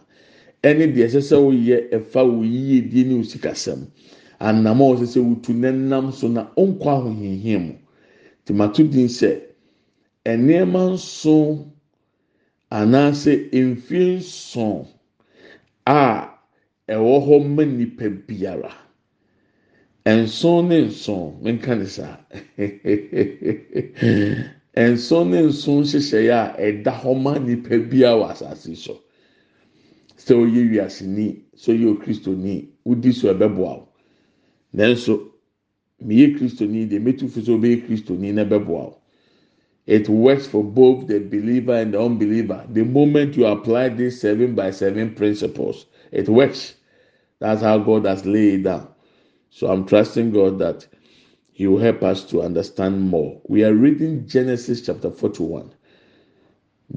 ɛne 0.62 0.94
deɛ 0.94 1.06
ɛsɛ 1.10 1.20
sɛ 1.26 1.36
woyɛ 1.42 1.90
ɛfa 1.90 2.22
wo 2.22 2.42
yie 2.44 2.82
die 2.82 3.02
ne 3.02 3.18
osikasɛm 3.18 3.88
anam 4.40 4.80
a 4.80 4.84
ɔsɛ 4.92 5.06
sɛ 5.06 5.20
wotu 5.20 5.52
ne 5.52 5.70
nam 5.70 6.12
so 6.12 6.28
na 6.28 6.42
ɔnkɔ 6.56 6.88
ahohiahia 6.96 7.58
mu 7.66 7.74
tomato 8.44 8.82
din 8.82 9.08
sɛ 9.08 9.40
nneɛma 10.26 10.92
nson 10.94 11.70
anaasɛ 12.70 13.50
mfie 13.52 14.16
nson 14.18 14.86
a 15.86 16.28
ɛwɔ 16.88 17.14
hɔ 17.26 17.44
ma 17.54 17.64
nipa 17.64 18.08
biara. 18.26 18.72
Nson 20.06 20.68
ne 20.68 20.80
nson 20.86 21.36
menka 21.42 21.74
ne 21.78 21.84
saa. 21.86 22.16
Nson 24.76 25.30
ne 25.30 25.42
nson 25.42 25.82
nhyehyɛeɛ 25.84 26.32
a 26.32 26.56
ɛda 26.58 26.92
hɔ 27.02 27.20
ma 27.22 27.38
nipa 27.38 27.76
biara 27.78 28.16
wɔ 28.16 28.30
asase 28.32 28.74
so. 28.76 29.00
Sɛ 30.16 30.34
ɔyɛ 30.34 30.70
wiaseni 30.70 31.36
sɛ 31.54 31.72
ɔyɛ 31.76 31.86
okristoni 31.96 32.68
wodi 32.86 33.12
so 33.12 33.28
ɛbɛboa 33.34 33.76
wo 33.78 33.88
nanso 34.74 35.30
meyɛ 36.02 36.36
kristoni 36.36 36.88
deɛ 36.88 36.98
mɛtu 37.00 37.28
fi 37.28 37.40
ɔbɛyɛ 37.40 37.86
kristoni 37.86 38.32
na 38.32 38.44
ɛbɛboa 38.44 38.68
wo 38.68 38.96
it 39.86 40.08
works 40.08 40.46
for 40.46 40.62
both 40.62 41.06
the 41.08 41.18
believer 41.18 41.74
and 41.74 41.94
the 41.94 42.00
unbeliever 42.00 42.64
the 42.72 42.84
moment 42.84 43.36
you 43.36 43.46
apply 43.46 43.88
these 43.88 44.20
seven 44.20 44.54
by 44.54 44.70
seven 44.70 45.14
principles 45.14 45.86
it 46.12 46.28
works. 46.28 46.74
That's 47.38 47.62
how 47.62 47.78
God 47.78 48.04
has 48.04 48.26
laid 48.26 48.64
down. 48.64 48.88
So 49.50 49.68
I'm 49.68 49.86
trusting 49.86 50.32
God 50.32 50.58
that 50.58 50.86
He 51.52 51.66
will 51.66 51.78
help 51.78 52.02
us 52.02 52.24
to 52.26 52.42
understand 52.42 53.00
more. 53.00 53.40
We 53.48 53.64
are 53.64 53.74
reading 53.74 54.26
Genesis 54.26 54.84
chapter 54.84 55.10
41. 55.10 55.72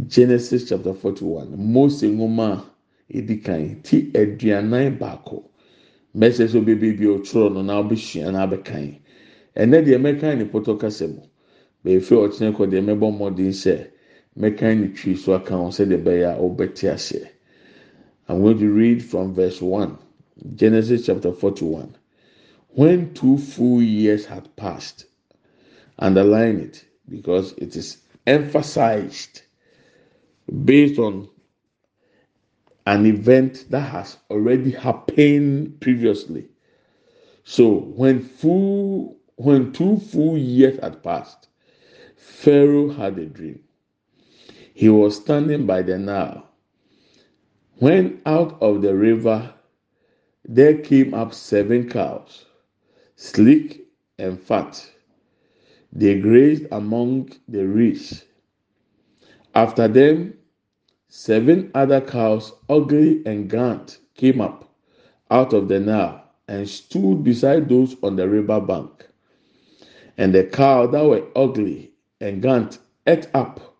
Genesis 0.07 0.69
chapter 0.69 0.93
41. 0.93 1.55
Mose 1.57 2.03
nwoma 2.03 2.65
edi 3.09 3.37
kan 3.37 3.81
ti 3.83 4.11
aduanan 4.11 4.97
baako. 4.97 5.43
Mɛsɛ 6.15 6.47
sɛ 6.47 6.59
no 7.53 7.61
na 7.61 7.81
na 8.31 8.47
abɛkan. 8.47 8.95
Ɛnɛ 9.55 9.85
deɛ 9.85 9.97
mɛkan 9.99 10.37
ne 10.37 10.45
pɔtɔ 10.45 10.79
kasa 10.79 11.07
mu. 11.07 11.21
Kɔ 11.85 12.69
deɛ 12.69 12.81
mɛbɔ 12.81 13.07
sɛ 13.51 13.87
mɛkan 14.39 14.81
ne 14.81 14.87
twi 14.89 15.15
so 15.15 15.33
aka 15.33 15.55
ho 15.55 15.69
bɛyɛ 15.69 16.35
a 16.35 16.39
ɔbɛte 16.39 16.91
aseɛ. 16.93 17.27
I'm 18.27 18.41
going 18.41 18.59
to 18.59 18.69
read 18.69 19.03
from 19.03 19.33
verse 19.33 19.61
1. 19.61 19.97
Genesis 20.55 21.05
chapter 21.05 21.31
41. 21.31 21.95
When 22.69 23.13
two 23.13 23.37
full 23.37 23.81
years 23.81 24.25
had 24.25 24.55
passed, 24.55 25.05
underline 25.99 26.59
it 26.59 26.85
because 27.09 27.53
it 27.57 27.75
is 27.75 27.97
emphasized 28.25 29.41
based 30.65 30.99
on 30.99 31.29
an 32.85 33.05
event 33.05 33.65
that 33.69 33.81
has 33.91 34.17
already 34.29 34.71
happened 34.71 35.79
previously. 35.81 36.49
So 37.43 37.69
when 37.79 38.21
full 38.21 39.17
when 39.35 39.71
two 39.73 39.97
full 39.97 40.37
years 40.37 40.79
had 40.81 41.03
passed, 41.03 41.47
Pharaoh 42.15 42.89
had 42.89 43.17
a 43.19 43.25
dream. 43.25 43.59
he 44.73 44.89
was 44.89 45.15
standing 45.17 45.65
by 45.65 45.81
the 45.81 45.97
Nile. 45.97 46.47
When 47.77 48.21
out 48.25 48.61
of 48.61 48.81
the 48.81 48.95
river 48.95 49.53
there 50.45 50.77
came 50.77 51.13
up 51.13 51.33
seven 51.33 51.89
cows, 51.89 52.45
sleek 53.15 53.87
and 54.17 54.39
fat. 54.39 54.89
They 55.91 56.19
grazed 56.19 56.65
among 56.71 57.31
the 57.47 57.67
reeds. 57.67 58.25
After 59.55 59.87
them, 59.87 60.37
seven 61.15 61.69
other 61.75 62.01
cows, 62.01 62.53
ugly 62.67 63.21
and 63.27 63.47
gaunt, 63.47 63.99
came 64.15 64.41
up 64.41 64.73
out 65.29 65.53
of 65.53 65.67
the 65.67 65.79
Nile 65.79 66.23
and 66.47 66.67
stood 66.67 67.23
beside 67.23 67.69
those 67.69 67.95
on 68.01 68.15
the 68.15 68.27
river 68.27 68.59
bank. 68.59 69.07
And 70.17 70.33
the 70.33 70.43
cow 70.43 70.87
that 70.87 71.05
were 71.05 71.23
ugly 71.35 71.91
and 72.19 72.41
gaunt 72.41 72.79
ate 73.05 73.27
up 73.35 73.77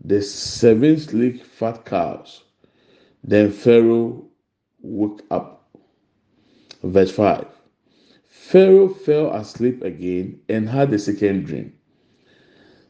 the 0.00 0.22
seven 0.22 0.96
sleek 1.00 1.42
fat 1.44 1.84
cows. 1.84 2.44
Then 3.24 3.50
Pharaoh 3.50 4.28
woke 4.80 5.24
up. 5.32 5.76
Verse 6.84 7.10
5 7.10 7.44
Pharaoh 8.28 8.88
fell 8.88 9.34
asleep 9.34 9.82
again 9.82 10.38
and 10.48 10.68
had 10.68 10.92
a 10.92 10.98
second 11.00 11.46
dream. 11.46 11.72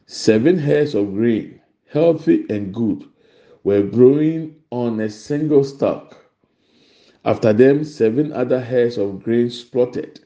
Seven 0.05 0.59
heads 0.59 0.93
of 0.93 1.11
grain, 1.11 1.59
healthy 1.87 2.45
and 2.51 2.71
good, 2.71 3.03
were 3.63 3.83
growing 3.83 4.55
on 4.71 4.99
a 4.99 5.09
single 5.09 5.63
stalk. 5.63 6.17
After 7.25 7.53
them, 7.53 7.83
seven 7.83 8.31
other 8.31 8.59
heads 8.61 8.97
of 8.97 9.23
grain 9.23 9.49
sprouted, 9.49 10.21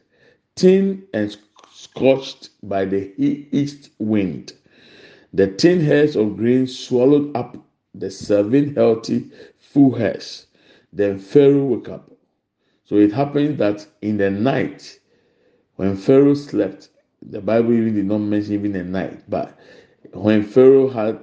thin 0.56 1.04
and 1.14 1.36
scorched 1.72 2.50
by 2.62 2.86
the 2.86 3.14
east 3.18 3.90
wind. 4.00 4.54
The 5.34 5.48
ten 5.48 5.80
heads 5.80 6.16
of 6.16 6.38
grain 6.38 6.68
swallowed 6.68 7.36
up 7.36 7.58
the 7.96 8.12
seven 8.12 8.76
healthy 8.76 9.32
full 9.58 9.96
heads. 9.96 10.48
Then 10.92 11.18
Pharaoh 11.18 11.66
woke 11.66 11.90
up. 11.90 12.12
So 12.86 12.98
it 12.98 13.12
happened 13.12 13.58
that 13.58 13.88
in 14.02 14.18
the 14.18 14.30
night, 14.30 15.00
when 15.78 15.96
Pharaoh 15.98 16.36
slept, 16.36 16.90
the 17.22 17.42
Bible 17.42 17.74
even 17.74 17.96
did 17.96 18.06
not 18.06 18.20
mention 18.20 18.54
even 18.54 18.76
a 18.76 18.84
night, 18.84 19.24
but 19.28 19.58
when 20.14 20.44
Pharaoh 20.44 20.90
had 20.90 21.20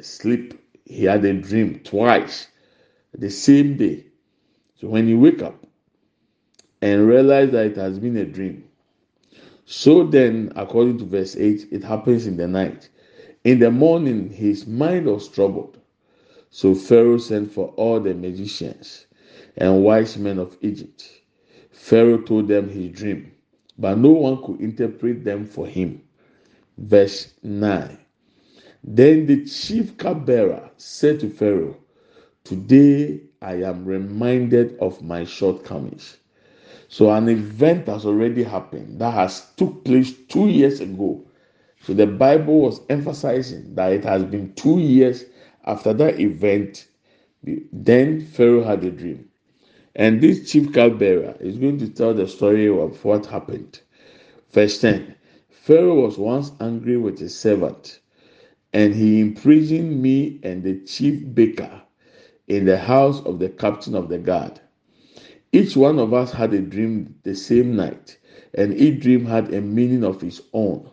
sleep, 0.00 0.54
he 0.92 1.04
had 1.04 1.24
a 1.24 1.34
dream 1.34 1.80
twice 1.84 2.48
the 3.14 3.30
same 3.30 3.76
day. 3.76 4.04
So 4.80 4.88
when 4.88 5.06
he 5.06 5.14
wake 5.14 5.42
up 5.42 5.64
and 6.80 7.06
realize 7.06 7.50
that 7.52 7.66
it 7.66 7.76
has 7.76 7.98
been 7.98 8.16
a 8.16 8.24
dream, 8.24 8.64
so 9.64 10.04
then, 10.04 10.52
according 10.56 10.98
to 10.98 11.04
verse 11.04 11.36
8, 11.36 11.68
it 11.70 11.84
happens 11.84 12.26
in 12.26 12.36
the 12.36 12.48
night. 12.48 12.90
In 13.44 13.58
the 13.58 13.70
morning, 13.70 14.28
his 14.30 14.66
mind 14.66 15.06
was 15.06 15.28
troubled. 15.28 15.78
So 16.50 16.74
Pharaoh 16.74 17.18
sent 17.18 17.52
for 17.52 17.68
all 17.76 18.00
the 18.00 18.14
magicians 18.14 19.06
and 19.56 19.82
wise 19.82 20.18
men 20.18 20.38
of 20.38 20.58
Egypt. 20.60 21.08
Pharaoh 21.70 22.20
told 22.20 22.48
them 22.48 22.68
his 22.68 22.90
dream, 22.90 23.32
but 23.78 23.98
no 23.98 24.10
one 24.10 24.42
could 24.44 24.60
interpret 24.60 25.24
them 25.24 25.46
for 25.46 25.66
him. 25.66 26.02
Verse 26.76 27.32
9. 27.42 27.98
Then 28.84 29.26
the 29.26 29.44
chief 29.44 29.96
cupbearer 29.96 30.70
said 30.76 31.20
to 31.20 31.30
Pharaoh, 31.30 31.76
Today 32.44 33.20
I 33.40 33.62
am 33.62 33.84
reminded 33.84 34.76
of 34.78 35.02
my 35.02 35.24
shortcomings. 35.24 36.16
So 36.88 37.10
an 37.10 37.28
event 37.28 37.88
has 37.88 38.04
already 38.04 38.42
happened 38.42 39.00
that 39.00 39.14
has 39.14 39.46
took 39.56 39.84
place 39.84 40.12
two 40.28 40.48
years 40.48 40.80
ago. 40.80 41.24
So 41.82 41.94
the 41.94 42.06
Bible 42.06 42.60
was 42.60 42.80
emphasizing 42.90 43.74
that 43.76 43.92
it 43.92 44.04
has 44.04 44.24
been 44.24 44.52
two 44.54 44.78
years 44.78 45.24
after 45.64 45.94
that 45.94 46.20
event. 46.20 46.88
Then 47.72 48.20
Pharaoh 48.26 48.62
had 48.62 48.84
a 48.84 48.90
dream. 48.90 49.28
And 49.94 50.20
this 50.20 50.50
chief 50.52 50.72
cupbearer 50.72 51.36
is 51.40 51.56
going 51.58 51.78
to 51.78 51.88
tell 51.88 52.14
the 52.14 52.28
story 52.28 52.68
of 52.68 53.04
what 53.04 53.26
happened. 53.26 53.80
Verse 54.52 54.80
10 54.80 55.14
Pharaoh 55.50 56.02
was 56.02 56.18
once 56.18 56.52
angry 56.60 56.98
with 56.98 57.18
his 57.18 57.38
servant, 57.38 58.00
and 58.72 58.94
he 58.94 59.20
imprisoned 59.20 60.00
me 60.00 60.40
and 60.42 60.62
the 60.62 60.78
chief 60.86 61.22
baker 61.34 61.82
in 62.48 62.64
the 62.64 62.78
house 62.78 63.20
of 63.24 63.38
the 63.38 63.48
captain 63.48 63.94
of 63.94 64.08
the 64.08 64.18
guard. 64.18 64.60
Each 65.52 65.76
one 65.76 65.98
of 65.98 66.14
us 66.14 66.32
had 66.32 66.54
a 66.54 66.60
dream 66.60 67.14
the 67.24 67.34
same 67.34 67.76
night, 67.76 68.18
and 68.54 68.74
each 68.74 69.00
dream 69.02 69.26
had 69.26 69.52
a 69.52 69.60
meaning 69.60 70.04
of 70.04 70.22
its 70.22 70.40
own. 70.54 70.88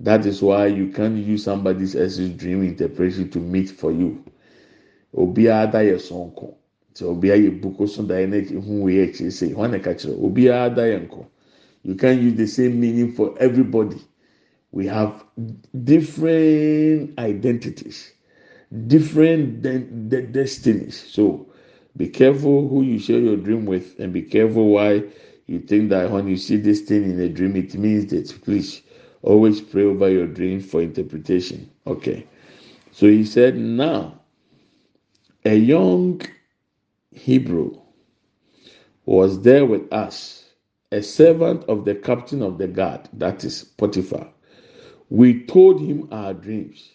That 0.00 0.26
is 0.26 0.42
why 0.42 0.66
you 0.66 0.88
can't 0.92 1.16
use 1.16 1.44
somebody 1.44 1.84
else's 1.84 2.30
dream 2.30 2.62
interpretation 2.62 3.30
to 3.30 3.38
meet 3.38 3.70
for 3.70 3.90
you. 3.90 4.22
Obiara 5.16 5.72
da 5.72 5.78
yɛ 5.78 5.96
sonko. 5.96 6.54
Buku 6.94 7.88
so 7.88 8.02
da 8.04 8.14
yɛ 8.16 8.30
nko. 11.08 11.26
You 11.82 11.94
can't 11.94 12.20
use 12.20 12.34
the 12.34 12.46
same 12.46 12.78
meaning 12.80 13.12
for 13.12 13.34
everybody. 13.40 13.96
We 14.72 14.86
have 14.86 15.24
different 15.84 17.18
identities 17.18 18.12
different 18.88 19.62
de- 19.62 19.80
de- 19.80 20.26
destinies. 20.28 20.98
So 21.10 21.46
be 21.96 22.08
careful 22.08 22.68
who 22.68 22.82
you 22.82 22.98
share 22.98 23.20
your 23.20 23.36
dream 23.36 23.66
with, 23.66 23.98
and 24.00 24.12
be 24.12 24.22
careful 24.22 24.70
why 24.70 25.04
you 25.46 25.60
think 25.60 25.90
that 25.90 26.10
when 26.10 26.28
you 26.28 26.36
see 26.36 26.56
this 26.56 26.82
thing 26.82 27.04
in 27.10 27.20
a 27.20 27.28
dream, 27.28 27.56
it 27.56 27.74
means 27.76 28.06
that. 28.08 28.28
Please 28.44 28.82
always 29.22 29.60
pray 29.60 29.84
over 29.84 30.10
your 30.10 30.26
dreams 30.26 30.66
for 30.70 30.82
interpretation. 30.82 31.70
Okay. 31.86 32.26
So 32.92 33.06
he 33.08 33.24
said, 33.24 33.56
Now 33.56 34.20
a 35.44 35.56
young 35.56 36.22
Hebrew 37.12 37.80
was 39.06 39.42
there 39.42 39.66
with 39.66 39.92
us, 39.92 40.46
a 40.92 41.02
servant 41.02 41.64
of 41.64 41.84
the 41.84 41.94
captain 41.96 42.42
of 42.42 42.58
the 42.58 42.68
guard, 42.68 43.08
that 43.14 43.44
is 43.44 43.64
Potiphar. 43.64 44.28
We 45.10 45.44
told 45.44 45.80
him 45.80 46.08
our 46.10 46.34
dreams 46.34 46.90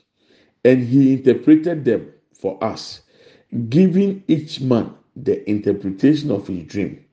and 0.63 0.83
he 0.83 1.13
interpreted 1.13 1.85
them 1.85 2.11
for 2.33 2.63
us, 2.63 3.01
giving 3.69 4.23
each 4.27 4.61
man 4.61 4.93
the 5.15 5.47
interpretation 5.49 6.31
of 6.31 6.47
his 6.47 6.63
dream. 6.65 7.03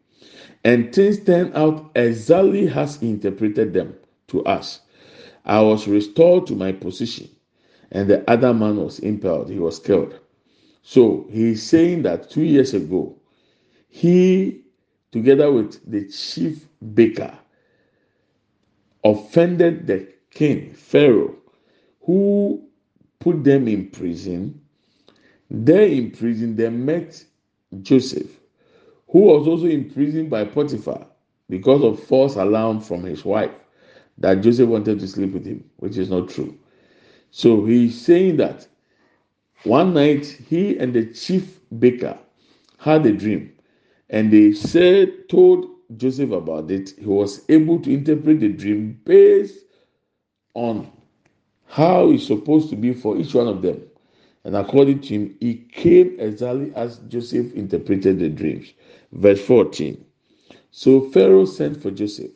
And 0.65 0.95
things 0.95 1.21
turned 1.21 1.55
out 1.57 1.91
exactly 1.95 2.61
as 2.61 2.67
he 2.67 2.75
has 2.75 3.03
interpreted 3.03 3.73
them 3.73 3.95
to 4.29 4.45
us. 4.45 4.81
I 5.45 5.61
was 5.63 5.89
restored 5.89 6.47
to 6.49 6.55
my 6.55 6.73
position, 6.73 7.29
and 7.91 8.09
the 8.09 8.29
other 8.31 8.53
man 8.53 8.77
was 8.77 8.99
impaled, 8.99 9.51
he 9.51 9.59
was 9.59 9.79
killed. 9.79 10.19
So 10.83 11.27
he 11.31 11.53
is 11.53 11.63
saying 11.63 12.03
that 12.03 12.31
two 12.31 12.43
years 12.43 12.75
ago, 12.75 13.17
he, 13.89 14.61
together 15.13 15.51
with 15.51 15.81
the 15.91 16.09
chief 16.09 16.67
baker, 16.95 17.37
offended 19.03 19.87
the 19.87 20.09
king, 20.31 20.73
Pharaoh, 20.73 21.37
who 22.03 22.67
put 23.19 23.45
them 23.45 23.69
in 23.69 23.91
prison. 23.91 24.61
There 25.51 25.87
in 25.87 26.11
prison, 26.13 26.57
they 26.57 26.71
met 26.71 27.25
Joseph, 27.83 28.41
who 29.09 29.21
was 29.21 29.47
also 29.47 29.67
imprisoned 29.67 30.31
by 30.31 30.45
Potiphar 30.45 31.07
because 31.49 31.83
of 31.83 32.03
false 32.05 32.37
alarm 32.37 32.81
from 32.81 33.03
his 33.05 33.25
wife 33.25 33.51
that 34.19 34.43
Joseph 34.43 34.69
wanted 34.69 35.01
to 35.01 35.09
sleep 35.09 35.33
with 35.33 35.47
him, 35.47 35.69
which 35.79 35.97
is 35.99 36.11
not 36.11 36.29
true. 36.29 36.57
So 37.31 37.65
he's 37.65 38.01
saying 38.01 38.37
that 38.39 38.67
one 39.65 39.95
night 39.95 40.27
he 40.27 40.79
and 40.79 40.95
the 40.95 41.07
chief 41.07 41.61
baker 41.79 42.19
had 42.79 43.05
a 43.07 43.13
dream, 43.13 43.53
and 44.09 44.33
they 44.33 44.53
said, 44.53 45.29
told 45.29 45.67
Joseph 45.97 46.31
about 46.31 46.71
it. 46.71 46.91
He 46.99 47.07
was 47.07 47.45
able 47.49 47.81
to 47.81 47.93
interpret 47.93 48.41
the 48.41 48.49
dream 48.49 49.01
based 49.05 49.59
on 50.55 50.91
how 51.67 52.11
it's 52.11 52.27
supposed 52.27 52.71
to 52.71 52.77
be 52.77 52.95
for 52.95 53.17
each 53.19 53.35
one 53.35 53.49
of 53.49 53.63
them. 53.63 53.83
And 54.45 54.57
according 54.57 55.01
to 55.03 55.09
him, 55.09 55.37
he 55.41 55.55
came 55.55 56.17
exactly 56.21 56.73
as 56.75 56.99
Joseph 57.09 57.53
interpreted 57.55 58.19
the 58.19 58.29
dreams. 58.31 58.73
Verse 59.13 59.41
14. 59.45 60.05
So 60.71 61.11
Pharaoh 61.11 61.45
sent 61.47 61.83
for 61.83 61.91
Joseph, 61.91 62.33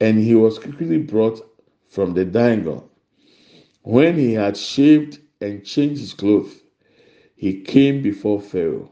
and 0.00 0.18
he 0.18 0.34
was 0.34 0.58
quickly 0.58 0.98
brought 0.98 1.40
from 1.88 2.14
the 2.14 2.24
dining 2.24 2.82
When 3.82 4.18
he 4.18 4.34
had 4.34 4.56
shaved 4.56 5.20
and 5.40 5.64
changed 5.64 6.00
his 6.00 6.14
clothes, 6.14 6.54
he 7.36 7.62
came 7.62 8.02
before 8.02 8.40
Pharaoh. 8.40 8.90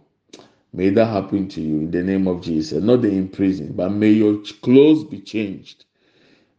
May 0.72 0.90
that 0.90 1.06
happen 1.06 1.48
to 1.50 1.60
you 1.60 1.76
in 1.80 1.90
the 1.90 2.02
name 2.02 2.28
of 2.28 2.42
Jesus. 2.42 2.82
Not 2.82 3.02
the 3.02 3.10
in 3.10 3.28
prison, 3.28 3.74
but 3.74 3.90
may 3.90 4.10
your 4.10 4.38
clothes 4.62 5.04
be 5.04 5.20
changed. 5.20 5.84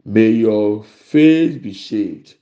May 0.08 0.30
your 0.30 0.84
face 0.84 1.56
be 1.56 1.72
shaved. 1.72 2.34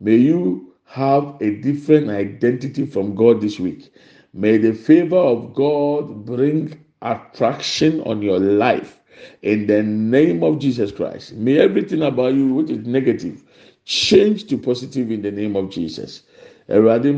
May 0.00 0.16
you 0.16 0.74
have 0.86 1.36
a 1.40 1.54
different 1.60 2.10
identity 2.10 2.84
from 2.84 3.14
God 3.14 3.40
this 3.40 3.60
week. 3.60 3.92
May 4.34 4.58
the 4.58 4.72
favor 4.72 5.18
of 5.18 5.54
God 5.54 6.26
bring 6.26 6.84
attraction 7.00 8.00
on 8.00 8.22
your 8.22 8.40
life 8.40 8.98
in 9.42 9.68
the 9.68 9.84
name 9.84 10.42
of 10.42 10.58
Jesus 10.58 10.90
Christ. 10.90 11.34
May 11.34 11.58
everything 11.58 12.02
about 12.02 12.34
you 12.34 12.54
which 12.54 12.70
is 12.70 12.84
negative 12.88 13.44
change 13.84 14.48
to 14.48 14.58
positive 14.58 15.12
in 15.12 15.22
the 15.22 15.30
name 15.30 15.54
of 15.54 15.70
Jesus. 15.70 16.24
Awurade 16.68 17.12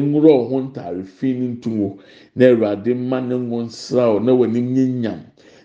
nwura 0.00 0.30
ɔho 0.32 0.72
ntaare 0.72 1.04
fi 1.04 1.32
ne 1.34 1.56
na 2.34 2.46
awurade 2.46 2.94
mma 2.94 3.20
ne 3.20 3.36
ngo 3.36 3.62
nsraw 3.62 4.18
na 4.18 4.32
nyam 4.32 5.20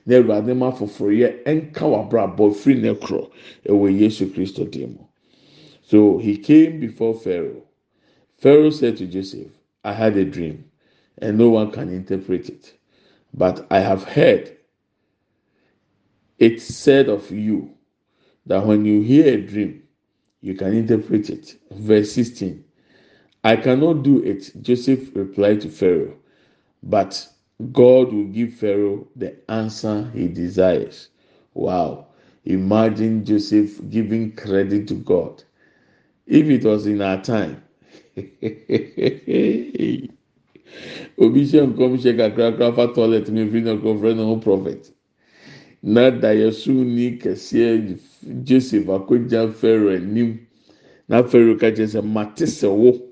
na 0.08 0.15
awurade 0.15 0.56
ma 0.56 0.72
foforɔyɛ 0.72 1.43
ɛnka 1.43 1.84
w'abrabɔ 1.91 2.56
firi 2.56 2.82
ne 2.82 2.93
korɔ 2.96 3.30
ɛwɔ 3.67 4.00
yesu 4.00 4.26
kristo 4.34 4.63
dim 4.72 4.98
so 5.82 6.17
he 6.17 6.38
came 6.38 6.80
before 6.82 7.13
pharaoh. 7.13 7.63
Pharaoh 8.38 8.70
said 8.70 8.98
to 8.98 9.06
joseph 9.06 9.52
i 9.84 9.91
had 9.93 10.15
a 10.17 10.24
dream 10.26 10.63
and 11.17 11.38
no 11.38 11.50
one 11.50 11.72
can 11.72 11.89
interpret 11.89 12.48
it 12.50 12.74
but 13.34 13.67
i 13.70 13.80
have 13.80 14.04
heard 14.06 14.56
it 16.39 16.62
said 16.62 17.10
of 17.10 17.30
you 17.32 17.70
that 18.46 18.65
when 18.65 18.86
you 18.86 19.02
hear 19.02 19.34
a 19.34 19.41
dream 19.41 19.84
you 20.39 20.54
can 20.54 20.72
interpret 20.74 21.30
it. 21.30 21.56
Verse 21.72 22.12
16 22.13 22.63
i 23.43 23.58
cannot 23.58 24.04
do 24.04 24.24
it 24.24 24.52
joseph 24.62 25.13
replied 25.15 25.60
to 25.60 25.70
pharaoh 25.70 26.15
but 26.82 27.28
God 27.72 28.13
will 28.13 28.26
give 28.26 28.54
Pharaoh 28.54 29.08
the 29.15 29.36
answer 29.50 30.12
he 30.13 30.28
desires. 30.28 31.10
Wow. 31.54 32.08
Imagine 32.46 33.26
Joseph 33.26 33.80
giving 33.89 34.34
credit 34.34 34.88
to 34.89 34.96
God. 34.96 35.43
If 36.28 36.48
it 36.50 36.63
was 36.63 36.88
in 36.88 37.02
our 37.02 37.22
time, 37.22 37.63
obi 41.17 41.46
hyɛ 41.46 41.62
nkɔm 41.67 41.93
hyɛ 42.02 42.13
kakrakra 42.17 42.76
fa 42.76 42.88
toilet 42.93 43.30
mi 43.32 43.50
fi 43.50 43.62
na 43.62 43.74
nkɔfrɛ 43.76 44.15
ne 44.15 44.24
ho 44.24 44.38
prophet 44.38 44.91
na 45.84 46.12
dayɛsuni 46.12 47.20
kɛseɛ 47.22 48.00
joseph 48.43 48.88
akogya 48.89 49.52
pharaoh 49.54 49.96
anim 49.96 50.39
na 51.10 51.24
pharaoh 51.24 51.58
ka 51.58 51.72
kyerɛ 51.72 51.88
sɛ 52.48 52.70
wo 52.70 53.07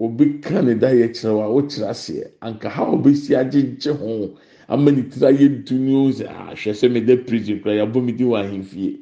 obi 0.00 0.40
ka 0.40 0.62
ne 0.62 0.74
da 0.74 0.88
yɛ 0.88 1.12
kyerɛ 1.12 1.34
wa 1.36 1.46
wokyerɛ 1.48 1.88
aseɛ. 1.90 2.24
Anka 2.40 2.68
ha 2.70 2.84
obesi 2.92 3.34
agyegye 3.36 3.92
ho 3.92 4.34
ama 4.68 4.90
ne 4.90 5.02
tiri 5.02 5.26
ayɛ 5.26 5.48
ntu 5.60 5.74
ne 5.78 5.94
o 5.94 6.08
sɛ 6.10 6.26
ahwɛ 6.26 6.72
sɛ 6.72 6.90
me 6.90 7.00
da 7.00 7.16
prison 7.16 7.60
kora 7.60 7.74
yabɔ 7.76 8.02
mi 8.02 8.12
di 8.12 8.24
wɔ 8.24 8.36
ahemfie. 8.40 9.00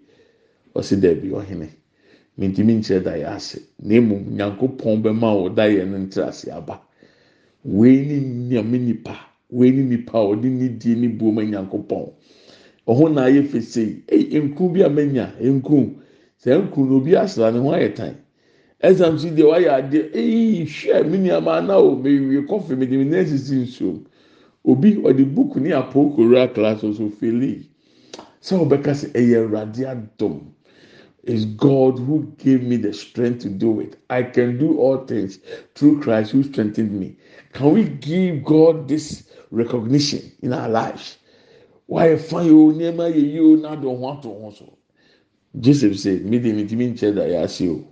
Ɔsi 0.74 0.96
dɛbi 1.00 1.30
ɔhene. 1.30 1.68
Mintimi 2.38 2.74
nkyerɛ 2.78 3.02
da 3.04 3.12
yɛ 3.16 3.26
ase. 3.36 3.60
Na 3.78 3.94
emu 3.94 4.16
nyankopɔn 4.36 5.02
bɛma 5.02 5.40
wo 5.40 5.48
da 5.48 5.62
yɛ 5.68 5.86
no 5.88 5.98
ntiri 5.98 6.26
ase 6.28 6.48
aba. 6.50 6.80
Wei 7.64 8.04
ni 8.04 8.20
nyame 8.50 8.78
nipa 8.80 9.16
wei 9.50 9.70
ni 9.70 9.82
nipa 9.84 10.18
a 10.18 10.22
ɔde 10.34 10.44
ne 10.50 10.68
die 10.68 10.94
ne 10.96 11.08
buo 11.08 11.30
ma 11.30 11.42
nyankopɔn. 11.42 12.10
Ɔho 12.88 13.12
na 13.14 13.22
ayɛ 13.28 13.46
fese 13.46 13.76
yi 13.78 14.02
eyi 14.08 14.40
nku 14.50 14.72
bi 14.72 14.82
a 14.82 14.88
menya 14.88 15.32
nku. 15.40 15.94
Sɛ 16.42 16.58
nku 16.58 16.88
na 16.88 16.94
obi 16.96 17.14
asra 17.16 17.52
ne 17.52 17.58
ho 17.58 17.70
ayɛ 17.70 17.94
tan. 17.94 18.14
Ɛsam 18.82 19.18
si 19.18 19.30
deɛ 19.30 19.44
wayɛ 19.50 19.70
adeɛ. 19.78 20.00
Eyi 20.14 20.64
hwɛ 20.66 21.08
mi 21.10 21.18
nneɛma 21.18 21.58
ana 21.58 21.78
o 21.78 21.96
mewie 21.96 22.46
kɔfɛ 22.46 22.76
mi 22.78 22.86
de 22.86 22.96
mi 22.96 23.04
nan 23.04 23.26
sisi 23.26 23.54
nsuom. 23.64 24.04
Obi 24.64 24.96
ɔde 24.96 25.24
book 25.34 25.56
ne 25.56 25.70
apɔ 25.70 26.14
kowura 26.14 26.48
class 26.54 26.80
so 26.80 26.92
feli 27.20 27.66
sɛ 28.40 28.54
ɔbɛka 28.64 28.92
sɛ 28.94 29.06
ɛyɛ 29.12 29.36
awurade 29.42 29.84
adom. 29.86 30.40
Is 31.24 31.44
God 31.44 31.98
who 31.98 32.32
gave 32.38 32.62
me 32.62 32.76
the 32.76 32.92
strength 32.92 33.42
to 33.42 33.50
do 33.50 33.80
it. 33.80 33.96
I 34.08 34.22
can 34.22 34.56
do 34.56 34.78
all 34.78 35.04
things 35.04 35.40
through 35.74 36.00
Christ 36.00 36.30
who 36.30 36.42
strengthened 36.42 36.92
me. 36.98 37.16
Can 37.52 37.74
we 37.74 37.84
give 37.84 38.44
God 38.44 38.88
this 38.88 39.24
recognition 39.50 40.20
in 40.40 40.54
our 40.54 40.70
lives? 40.70 41.18
Wayɛ 41.90 42.18
fan 42.18 42.46
yi 42.46 42.52
o 42.52 42.72
nneɛma 42.72 43.12
yɛ 43.12 43.32
yi 43.32 43.40
o 43.40 43.56
n'adɔn 43.56 43.98
ho 43.98 44.08
ato 44.08 44.28
ho 44.40 44.50
so. 44.50 44.72
Joseph 45.60 45.98
say 45.98 46.18
mi 46.20 46.38
de 46.38 46.52
mi 46.52 46.64
ti 46.66 46.76
mi 46.76 46.88
nkyɛn 46.92 47.14
da 47.16 47.22
yɛ 47.22 47.42
ase 47.44 47.68
o. 47.68 47.84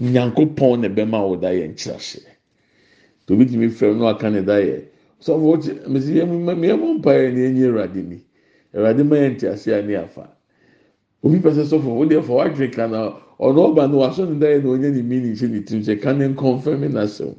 nyankopɔn 0.00 0.80
na 0.80 0.88
ɛbɛma 0.88 1.28
wo 1.28 1.36
da 1.36 1.48
yɛ 1.50 1.68
nkyerɛhyɛ. 1.68 2.22
Tobi 3.26 3.46
tumi 3.46 3.68
fɛ 3.68 3.96
no 3.96 4.06
aka 4.06 4.30
ne 4.30 4.42
da 4.42 4.58
yɛ. 4.58 4.82
Sɔfo 5.20 5.40
wote 5.40 5.88
mesi 5.88 6.14
yɛ 6.14 6.26
mu 6.28 6.38
mmea 6.38 6.76
mu 6.78 6.98
mpa 6.98 7.10
yɛ 7.12 7.32
na 7.32 7.40
enyi 7.40 7.64
awurade 7.66 8.02
ni. 8.06 8.20
Awurade 8.74 9.04
ma 9.06 9.16
yɛ 9.16 9.30
nte 9.34 9.48
ase 9.52 9.68
ani 9.72 9.94
afa. 9.94 10.28
Obi 11.22 11.38
pɛ 11.38 11.52
sɛ 11.52 11.64
sɔfo 11.64 11.88
wo 11.94 12.04
deɛ 12.06 12.22
fɔ 12.22 12.32
wadwene 12.36 12.72
ka 12.72 12.86
na 12.86 13.12
ɔno 13.40 13.72
ɔba 13.74 13.90
no 13.90 13.98
wasɔ 13.98 14.28
ne 14.28 14.38
da 14.38 14.46
yɛ 14.46 14.62
na 14.62 14.68
onye 14.70 14.90
ne 14.92 15.02
mi 15.02 15.20
ne 15.20 15.32
nhyɛ 15.32 15.50
ne 15.50 15.60
tirim 15.62 15.82
sɛ 15.82 16.00
ka 16.00 16.12
ne 16.12 16.28
nkɔnfɛn 16.28 16.78
mi 16.78 16.88
n'asɛm. 16.88 17.34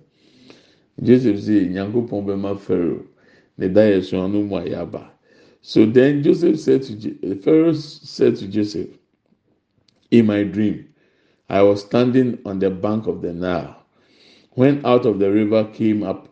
Joseph 1.04 1.38
sɛ 1.38 1.70
nyankopɔn 1.72 2.26
bɛma 2.26 2.58
pharaoh 2.60 3.06
ne 3.58 3.68
da 3.70 3.82
yɛ 3.82 4.04
so 4.04 4.20
ano 4.24 4.42
mu 4.42 4.56
ayɛ 4.58 4.76
aba. 4.82 5.12
So 5.62 5.86
then 5.86 6.24
joseph 6.24 6.60
said 6.60 6.84
to 6.84 7.36
pharaoh 7.42 7.74
said 7.74 8.36
to 8.38 8.48
joseph 8.48 8.90
in 10.12 10.26
my 10.26 10.44
dream. 10.44 10.87
I 11.50 11.62
was 11.62 11.82
standing 11.82 12.40
on 12.46 12.60
the 12.60 12.70
bank 12.70 13.08
of 13.08 13.22
the 13.22 13.34
Nile 13.34 13.84
when 14.52 14.86
out 14.86 15.06
of 15.06 15.20
the 15.20 15.32
river 15.32 15.64
came 15.64 16.04
up 16.04 16.28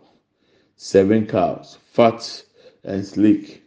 seven 0.75 1.25
cows, 1.25 1.77
fat 1.91 2.43
and 2.83 3.05
sleek, 3.05 3.63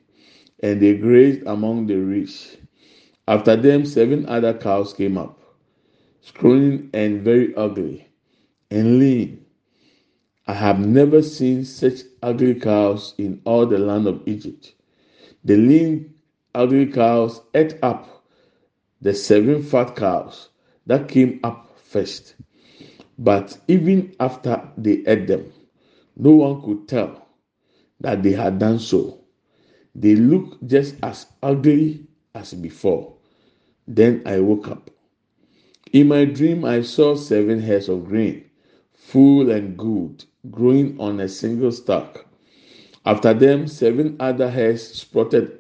and 0.61 0.83
they 0.83 0.97
grazed 0.97 1.47
among 1.47 1.87
the 1.87 1.97
reeds. 1.97 2.59
After 3.27 3.57
them, 3.57 3.87
seven 3.87 4.27
other 4.27 4.53
cows 4.53 4.93
came 4.93 5.17
up, 5.17 5.41
scrawny 6.21 6.89
and 6.93 7.23
very 7.23 7.55
ugly 7.55 8.09
and 8.71 8.99
lean. 8.99 9.45
I 10.47 10.53
have 10.55 10.79
never 10.81 11.23
seen 11.23 11.65
such 11.65 12.01
ugly 12.23 12.57
cows 12.57 13.15
in 13.17 13.41
all 13.45 13.65
the 13.65 13.79
land 13.79 14.07
of 14.07 14.23
Egypt. 14.27 14.75
The 15.45 15.57
lean, 15.57 16.15
ugly 16.55 16.87
cows 16.87 17.41
ate 17.55 17.79
up 17.83 18.25
the 19.01 19.15
seven 19.15 19.63
fat 19.63 19.97
cows 19.97 20.49
that 20.89 21.09
came 21.09 21.41
up 21.45 21.79
first. 21.79 22.35
But 23.19 23.59
even 23.69 24.15
after 24.21 24.71
they 24.77 25.05
ate 25.07 25.29
them, 25.29 25.53
no 26.17 26.33
one 26.33 26.63
could 26.63 26.89
tell 26.89 27.29
that 28.01 28.23
they 28.23 28.33
had 28.33 28.59
done 28.59 28.81
so. 28.81 29.21
They 29.95 30.17
looked 30.17 30.67
just 30.67 30.97
as 31.03 31.27
ugly 31.43 32.07
as 32.35 32.55
before. 32.55 33.15
Then 33.87 34.23
I 34.27 34.41
woke 34.41 34.69
up. 34.69 34.91
In 35.93 36.09
my 36.09 36.25
dream, 36.27 36.65
I 36.65 36.83
saw 36.83 37.15
seven 37.17 37.61
heads 37.61 37.89
of 37.89 38.05
grain, 38.07 38.45
full 38.93 39.51
and 39.51 39.77
good, 39.79 40.25
growing 40.51 40.99
on 41.01 41.21
a 41.21 41.29
single 41.29 41.73
stalk. 41.73 42.27
After 43.07 43.35
them, 43.35 43.67
seven 43.69 44.17
other 44.21 44.51
heads 44.51 44.83
sprouted, 44.83 45.59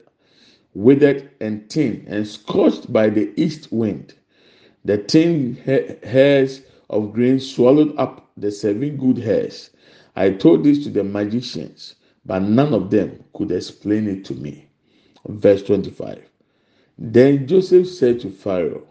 withered 0.74 1.30
and 1.40 1.68
thin, 1.70 2.04
and 2.08 2.26
scorched 2.26 2.92
by 2.92 3.10
the 3.10 3.32
east 3.40 3.72
wind. 3.72 4.14
The 4.88 4.96
ten 4.96 5.52
hairs 6.02 6.62
of 6.88 7.12
grain 7.12 7.40
swallowed 7.40 7.94
up 7.98 8.30
the 8.38 8.50
seven 8.50 8.96
good 8.96 9.18
hairs. 9.18 9.68
I 10.16 10.30
told 10.30 10.64
this 10.64 10.82
to 10.84 10.88
the 10.88 11.04
magicians, 11.04 11.96
but 12.24 12.38
none 12.38 12.72
of 12.72 12.88
them 12.90 13.22
could 13.34 13.52
explain 13.52 14.08
it 14.08 14.24
to 14.24 14.34
me. 14.34 14.66
Verse 15.28 15.62
25. 15.64 16.22
Then 16.96 17.46
Joseph 17.46 17.86
said 17.86 18.20
to 18.20 18.30
Pharaoh, 18.30 18.86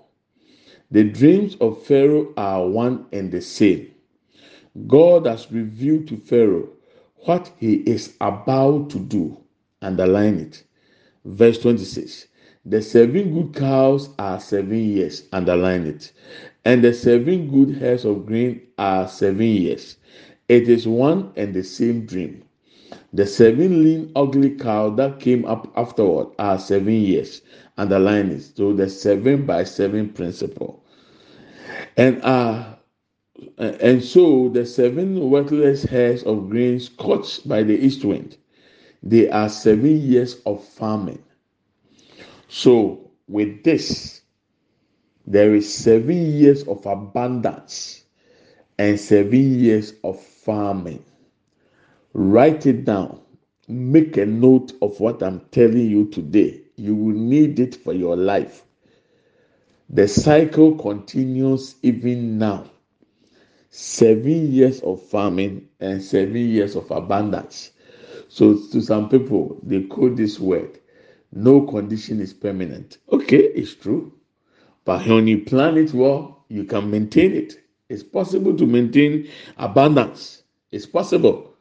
The 0.92 1.04
dreams 1.04 1.56
of 1.62 1.82
Pharaoh 1.84 2.32
are 2.38 2.68
one 2.68 3.08
and 3.12 3.32
the 3.32 3.42
same. 3.42 3.90
God 4.86 5.26
has 5.26 5.52
revealed 5.52 6.08
to 6.10 6.18
Pharaoh 6.18 6.70
what 7.26 7.52
he 7.58 7.78
is 7.78 8.14
about 8.22 8.92
to 8.92 9.00
do. 9.00 9.36
Underline 9.82 10.42
it. 10.42 10.64
Verse 11.26 11.58
26. 11.58 12.28
The 12.70 12.82
seven 12.82 13.34
good 13.34 13.56
cows 13.56 14.10
are 14.20 14.42
seven 14.42 14.78
years, 14.80 15.24
underline 15.32 15.88
it. 15.88 16.12
And 16.66 16.84
the 16.84 16.94
seven 16.94 17.50
good 17.50 17.78
heads 17.78 18.06
of 18.06 18.26
grain 18.26 18.62
are 18.78 19.08
seven 19.08 19.48
years. 19.48 19.98
It 20.50 20.68
is 20.68 20.88
one 20.88 21.32
and 21.38 21.54
the 21.54 21.64
same 21.64 22.06
dream. 22.06 22.44
The 23.14 23.26
seven 23.26 23.84
lean, 23.84 24.12
ugly 24.16 24.52
cow 24.52 24.90
that 24.92 25.22
came 25.22 25.46
up 25.46 25.72
afterward 25.78 26.28
are 26.40 26.60
seven 26.60 26.94
years, 26.96 27.42
underline 27.78 28.32
it. 28.32 28.44
So 28.56 28.74
the 28.74 28.90
seven 28.90 29.46
by 29.46 29.64
seven 29.64 30.10
principle. 30.10 30.84
And 31.98 32.22
uh, 32.24 32.76
and 33.58 34.04
so 34.04 34.50
the 34.50 34.66
seven 34.66 35.30
worthless 35.32 35.84
hairs 35.84 36.24
of 36.24 36.50
grain 36.50 36.82
scorched 36.82 37.48
by 37.48 37.64
the 37.64 37.78
east 37.78 38.04
wind, 38.06 38.38
they 39.04 39.30
are 39.30 39.50
seven 39.50 40.02
years 40.02 40.42
of 40.46 40.64
famine. 40.64 41.24
So, 42.50 43.12
with 43.28 43.64
this, 43.64 44.22
there 45.26 45.54
is 45.54 45.72
seven 45.74 46.32
years 46.32 46.64
of 46.64 46.86
abundance 46.86 48.06
and 48.80 48.98
seven 49.00 49.60
years 49.60 49.94
of 50.04 50.22
farming. 50.22 51.04
Write 52.14 52.66
it 52.66 52.86
down. 52.86 53.20
Make 53.68 54.16
a 54.16 54.26
note 54.26 54.72
of 54.82 54.98
what 55.02 55.22
I'm 55.22 55.42
telling 55.52 55.90
you 55.90 56.08
today. 56.10 56.62
You 56.78 56.96
will 56.96 57.16
need 57.16 57.60
it 57.60 57.76
for 57.76 57.92
your 57.92 58.16
life. 58.16 58.64
The 59.90 60.08
cycle 60.08 60.76
continues 60.76 61.76
even 61.82 62.38
now. 62.38 62.70
Seven 63.70 64.52
years 64.54 64.80
of 64.82 65.02
farming 65.04 65.68
and 65.82 66.02
seven 66.02 66.38
years 66.38 66.78
of 66.78 66.90
abundance. 66.92 67.72
So, 68.30 68.54
to 68.72 68.82
some 68.82 69.10
people, 69.10 69.58
they 69.64 69.84
call 69.84 70.10
this 70.12 70.40
word 70.40 70.80
no 71.32 71.62
condition 71.62 72.20
is 72.22 72.34
permanent. 72.34 72.98
Okay, 73.12 73.38
it's 73.56 73.76
true. 73.76 74.14
But 74.86 75.08
when 75.08 75.28
you 75.28 75.44
plan 75.46 75.78
it 75.78 75.94
well, 75.94 76.46
you 76.50 76.64
can 76.66 76.90
maintain 76.92 77.34
it. 77.34 77.60
It's 77.90 78.04
possible 78.04 78.56
to 78.58 78.66
maintain 78.66 79.30
abundance. 79.58 80.44
It's 80.72 80.86
possible. 80.86 81.54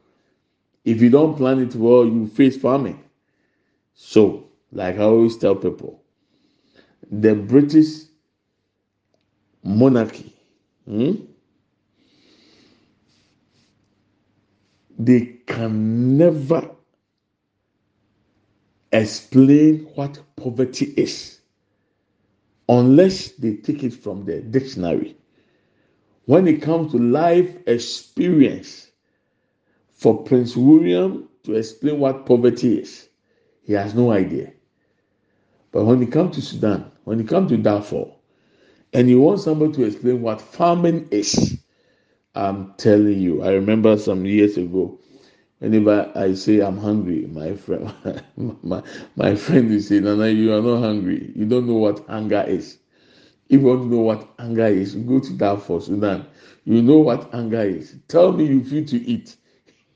If 0.85 1.01
you 1.01 1.09
don't 1.09 1.35
plan 1.37 1.59
it 1.61 1.75
well, 1.75 2.05
you 2.05 2.27
face 2.27 2.57
famine. 2.57 2.99
So, 3.95 4.49
like 4.71 4.95
I 4.97 5.03
always 5.03 5.37
tell 5.37 5.55
people, 5.55 6.03
the 7.11 7.35
British 7.35 8.05
monarchy, 9.63 10.33
hmm, 10.85 11.13
they 14.97 15.37
can 15.45 16.17
never 16.17 16.69
explain 18.91 19.85
what 19.95 20.19
poverty 20.35 20.93
is 20.97 21.39
unless 22.69 23.31
they 23.31 23.55
take 23.55 23.83
it 23.83 23.93
from 23.93 24.25
the 24.25 24.41
dictionary. 24.41 25.15
When 26.25 26.47
it 26.47 26.61
comes 26.61 26.91
to 26.91 26.97
life 26.99 27.55
experience, 27.67 28.87
for 29.97 30.23
Prince 30.23 30.55
William 30.55 31.27
to 31.43 31.55
explain 31.55 31.99
what 31.99 32.25
poverty 32.25 32.77
is, 32.79 33.09
he 33.63 33.73
has 33.73 33.95
no 33.95 34.11
idea. 34.11 34.53
But 35.71 35.85
when 35.85 36.03
it 36.03 36.11
comes 36.11 36.35
to 36.35 36.41
Sudan, 36.41 36.91
when 37.03 37.19
it 37.19 37.27
comes 37.27 37.49
to 37.49 37.57
Darfur, 37.57 38.05
and 38.93 39.09
you 39.09 39.19
want 39.19 39.39
somebody 39.39 39.73
to 39.73 39.83
explain 39.85 40.21
what 40.21 40.39
farming 40.39 41.07
is, 41.11 41.57
I'm 42.35 42.73
telling 42.77 43.19
you, 43.19 43.41
I 43.41 43.49
remember 43.53 43.97
some 43.97 44.23
years 44.25 44.57
ago, 44.57 44.99
whenever 45.59 46.11
I 46.15 46.33
say 46.33 46.59
I'm 46.59 46.77
hungry, 46.77 47.25
my 47.27 47.55
friend, 47.55 47.91
my, 48.63 48.83
my 49.15 49.35
friend 49.35 49.71
is 49.71 49.87
saying, 49.87 50.03
Nana, 50.03 50.27
you 50.29 50.53
are 50.53 50.61
not 50.61 50.79
hungry. 50.79 51.31
You 51.35 51.45
don't 51.45 51.67
know 51.67 51.75
what 51.77 52.05
hunger 52.07 52.43
is. 52.47 52.77
If 53.49 53.61
you 53.61 53.67
want 53.67 53.83
to 53.83 53.87
know 53.87 54.01
what 54.01 54.29
anger 54.39 54.67
is, 54.67 54.95
go 54.95 55.19
to 55.19 55.33
Darfur, 55.33 55.79
Sudan. 55.79 56.25
You 56.65 56.81
know 56.81 56.97
what 56.99 57.33
anger 57.33 57.61
is. 57.61 57.95
Tell 58.09 58.33
me 58.33 58.45
you 58.45 58.63
feel 58.63 58.85
to 58.85 58.97
eat. 58.97 59.35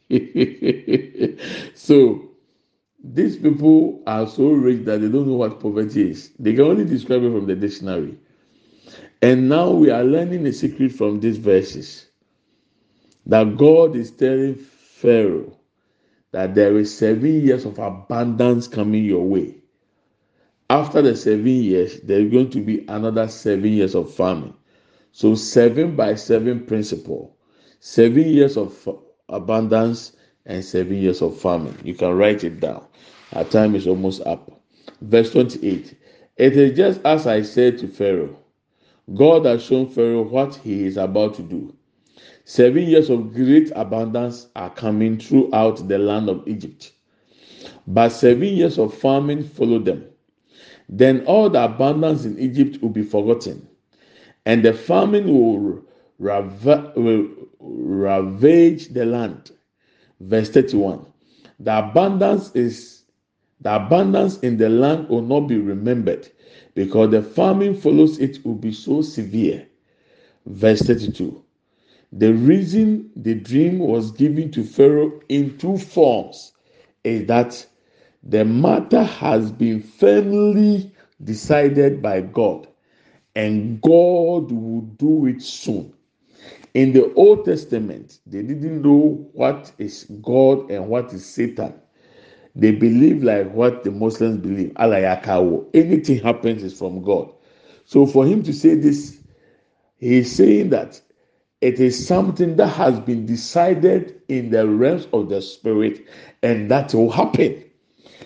so 1.76 2.30
these 3.04 3.38
people 3.38 4.02
are 4.08 4.28
so 4.28 4.52
rich 4.52 4.86
that 4.86 5.02
they 5.02 5.10
don't 5.10 5.28
know 5.28 5.36
what 5.36 5.60
poverty 5.60 6.12
is. 6.12 6.32
They 6.40 6.54
can 6.54 6.64
only 6.64 6.86
describe 6.86 7.24
it 7.24 7.32
from 7.32 7.46
the 7.46 7.56
dictionary. 7.56 8.18
And 9.22 9.50
now 9.50 9.72
we 9.72 9.90
are 9.90 10.04
learning 10.04 10.46
a 10.48 10.54
secret 10.54 10.94
from 10.94 11.20
these 11.20 11.38
verses 11.38 12.08
that 13.26 13.58
God 13.58 13.96
is 13.96 14.12
telling 14.12 14.56
Pharaoh 15.02 15.58
that 16.32 16.56
there 16.56 16.78
is 16.78 16.96
seven 16.98 17.46
years 17.46 17.66
of 17.66 17.80
abundance 17.80 18.68
coming 18.68 19.04
your 19.04 19.24
way. 19.26 19.56
After 20.70 21.02
the 21.02 21.16
seven 21.16 21.48
years, 21.48 22.00
there 22.02 22.22
is 22.22 22.32
going 22.32 22.50
to 22.52 22.62
be 22.62 22.86
another 22.88 23.28
seven 23.28 23.72
years 23.74 23.96
of 23.96 24.14
famine. 24.14 24.54
So, 25.12 25.36
seven 25.36 25.96
by 25.98 26.16
seven 26.16 26.66
principle, 26.66 27.36
seven 27.82 28.24
years 28.30 28.56
of 28.58 28.88
abundance 29.28 30.14
and 30.46 30.64
seven 30.64 30.96
years 30.96 31.22
of 31.22 31.38
famine. 31.40 31.78
You 31.84 31.94
can 31.96 32.16
write 32.18 32.46
it 32.46 32.62
down. 32.62 32.86
Our 33.34 33.44
time 33.44 33.76
is 33.76 33.88
almost 33.88 34.22
up. 34.26 34.62
Verse 35.02 35.32
28 35.32 35.98
It 36.38 36.58
is 36.58 36.78
just 36.78 37.02
as 37.06 37.28
I 37.28 37.42
said 37.42 37.78
to 37.80 37.88
Pharaoh 37.90 38.38
God 39.16 39.46
has 39.46 39.64
shown 39.64 39.90
Pharaoh 39.90 40.24
what 40.24 40.56
he 40.56 40.86
is 40.86 40.98
about 40.98 41.36
to 41.36 41.42
do. 41.42 41.76
Seven 42.46 42.84
years 42.88 43.10
of 43.10 43.34
great 43.34 43.72
abundance 43.76 44.48
are 44.56 44.70
coming 44.70 45.18
throughout 45.20 45.88
the 45.88 45.98
land 45.98 46.30
of 46.30 46.48
Egypt. 46.48 46.94
But 47.88 48.10
seven 48.10 48.50
years 48.50 48.80
of 48.80 48.94
famine 48.94 49.44
follow 49.44 49.80
them. 49.80 50.06
Then 50.90 51.26
all 51.26 51.50
the 51.50 51.64
abundance 51.66 52.26
in 52.26 52.40
Egypt 52.40 52.82
will 52.82 52.90
be 52.90 53.04
forgotten, 53.04 53.68
and 54.46 54.64
the 54.64 54.74
famine 54.74 55.28
will, 55.34 55.84
rava- 56.20 56.94
will 56.96 57.28
ravage 57.60 58.90
the 58.90 59.06
land. 59.06 59.52
Verse 60.22 60.50
31. 60.50 61.06
The 61.60 61.80
abundance 61.80 62.56
is 62.56 63.04
the 63.62 63.76
abundance 63.76 64.40
in 64.40 64.58
the 64.58 64.70
land 64.70 65.10
will 65.10 65.22
not 65.22 65.42
be 65.42 65.58
remembered 65.58 66.30
because 66.76 67.12
the 67.12 67.22
famine 67.24 67.76
follows 67.76 68.20
it 68.20 68.44
will 68.46 68.56
be 68.56 68.74
so 68.74 69.02
severe. 69.02 69.68
Verse 70.46 70.82
32. 70.82 71.44
The 72.14 72.34
reason 72.34 73.10
the 73.16 73.36
dream 73.36 73.80
was 73.80 74.12
given 74.12 74.52
to 74.52 74.64
Pharaoh 74.64 75.22
in 75.30 75.58
two 75.58 75.78
forms 75.78 76.52
is 77.06 77.26
that 77.28 77.66
the 78.24 78.44
matter 78.44 79.04
has 79.04 79.52
been 79.52 79.82
firmly 79.82 80.94
decided 81.24 82.02
by 82.02 82.22
God, 82.22 82.68
and 83.36 83.82
God 83.82 84.52
will 84.52 84.82
do 84.98 85.26
it 85.28 85.42
soon. 85.42 85.94
In 86.74 86.94
the 86.94 87.14
Old 87.14 87.46
Testament, 87.46 88.20
they 88.26 88.42
didn't 88.42 88.82
know 88.82 89.30
what 89.34 89.72
is 89.78 90.06
God 90.22 90.70
and 90.70 90.88
what 90.88 91.14
is 91.14 91.26
Satan. 91.26 91.74
They 92.56 92.72
believe 92.72 93.24
like 93.24 93.52
what 93.54 93.84
the 93.86 93.92
Muslims 93.92 94.40
believe. 94.40 94.74
Anything 94.78 96.20
happens 96.20 96.64
is 96.64 96.78
from 96.78 97.02
God. 97.04 97.32
So 97.86 98.06
for 98.06 98.26
him 98.26 98.44
to 98.44 98.54
say 98.54 98.76
this, 98.76 99.18
he's 99.98 100.34
saying 100.34 100.70
that 100.72 101.00
it 101.62 101.80
is 101.80 102.08
something 102.08 102.56
that 102.56 102.70
has 102.70 103.00
been 103.00 103.26
decided 103.26 104.20
in 104.28 104.50
the 104.50 104.68
realms 104.68 105.08
of 105.14 105.30
the 105.30 105.42
spirit, 105.42 106.06
and 106.42 106.70
that 106.72 106.94
will 106.94 107.12
happen. 107.12 107.64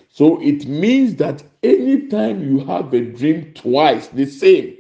So 0.10 0.42
it 0.42 0.66
means 0.66 1.16
that 1.18 1.44
anytime 1.62 2.42
you 2.42 2.66
have 2.66 2.94
a 2.94 3.02
dream 3.02 3.54
twice 3.54 4.08
the 4.08 4.26
same, 4.26 4.78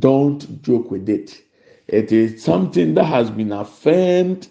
don't 0.00 0.62
joke 0.62 0.90
with 0.90 1.08
it. 1.08 1.40
It 1.86 2.10
is 2.10 2.42
something 2.42 2.94
that 2.94 3.04
has 3.04 3.30
been 3.30 3.52
affirmed 3.52 4.48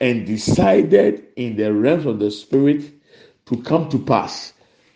and 0.00 0.26
decided 0.26 1.26
in 1.36 1.56
the 1.56 1.72
realms 1.72 2.06
of 2.06 2.20
the 2.20 2.30
spirit 2.30 2.92
to 3.46 3.60
come 3.62 3.88
to 3.88 3.98
pass, 3.98 4.52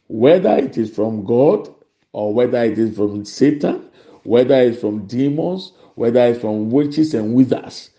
whether 0.08 0.56
it 0.56 0.78
is 0.78 0.94
from 0.94 1.24
God 1.24 1.68
or 2.12 2.32
whether 2.32 2.62
it 2.62 2.78
is 2.78 2.96
from 2.96 3.24
Satan, 3.24 3.88
whether 4.22 4.54
it's 4.54 4.80
from 4.80 5.06
demons, 5.06 5.72
whether 5.96 6.20
it's 6.26 6.40
from 6.40 6.70
witches 6.70 7.14
and 7.14 7.34
wizards. 7.34 7.90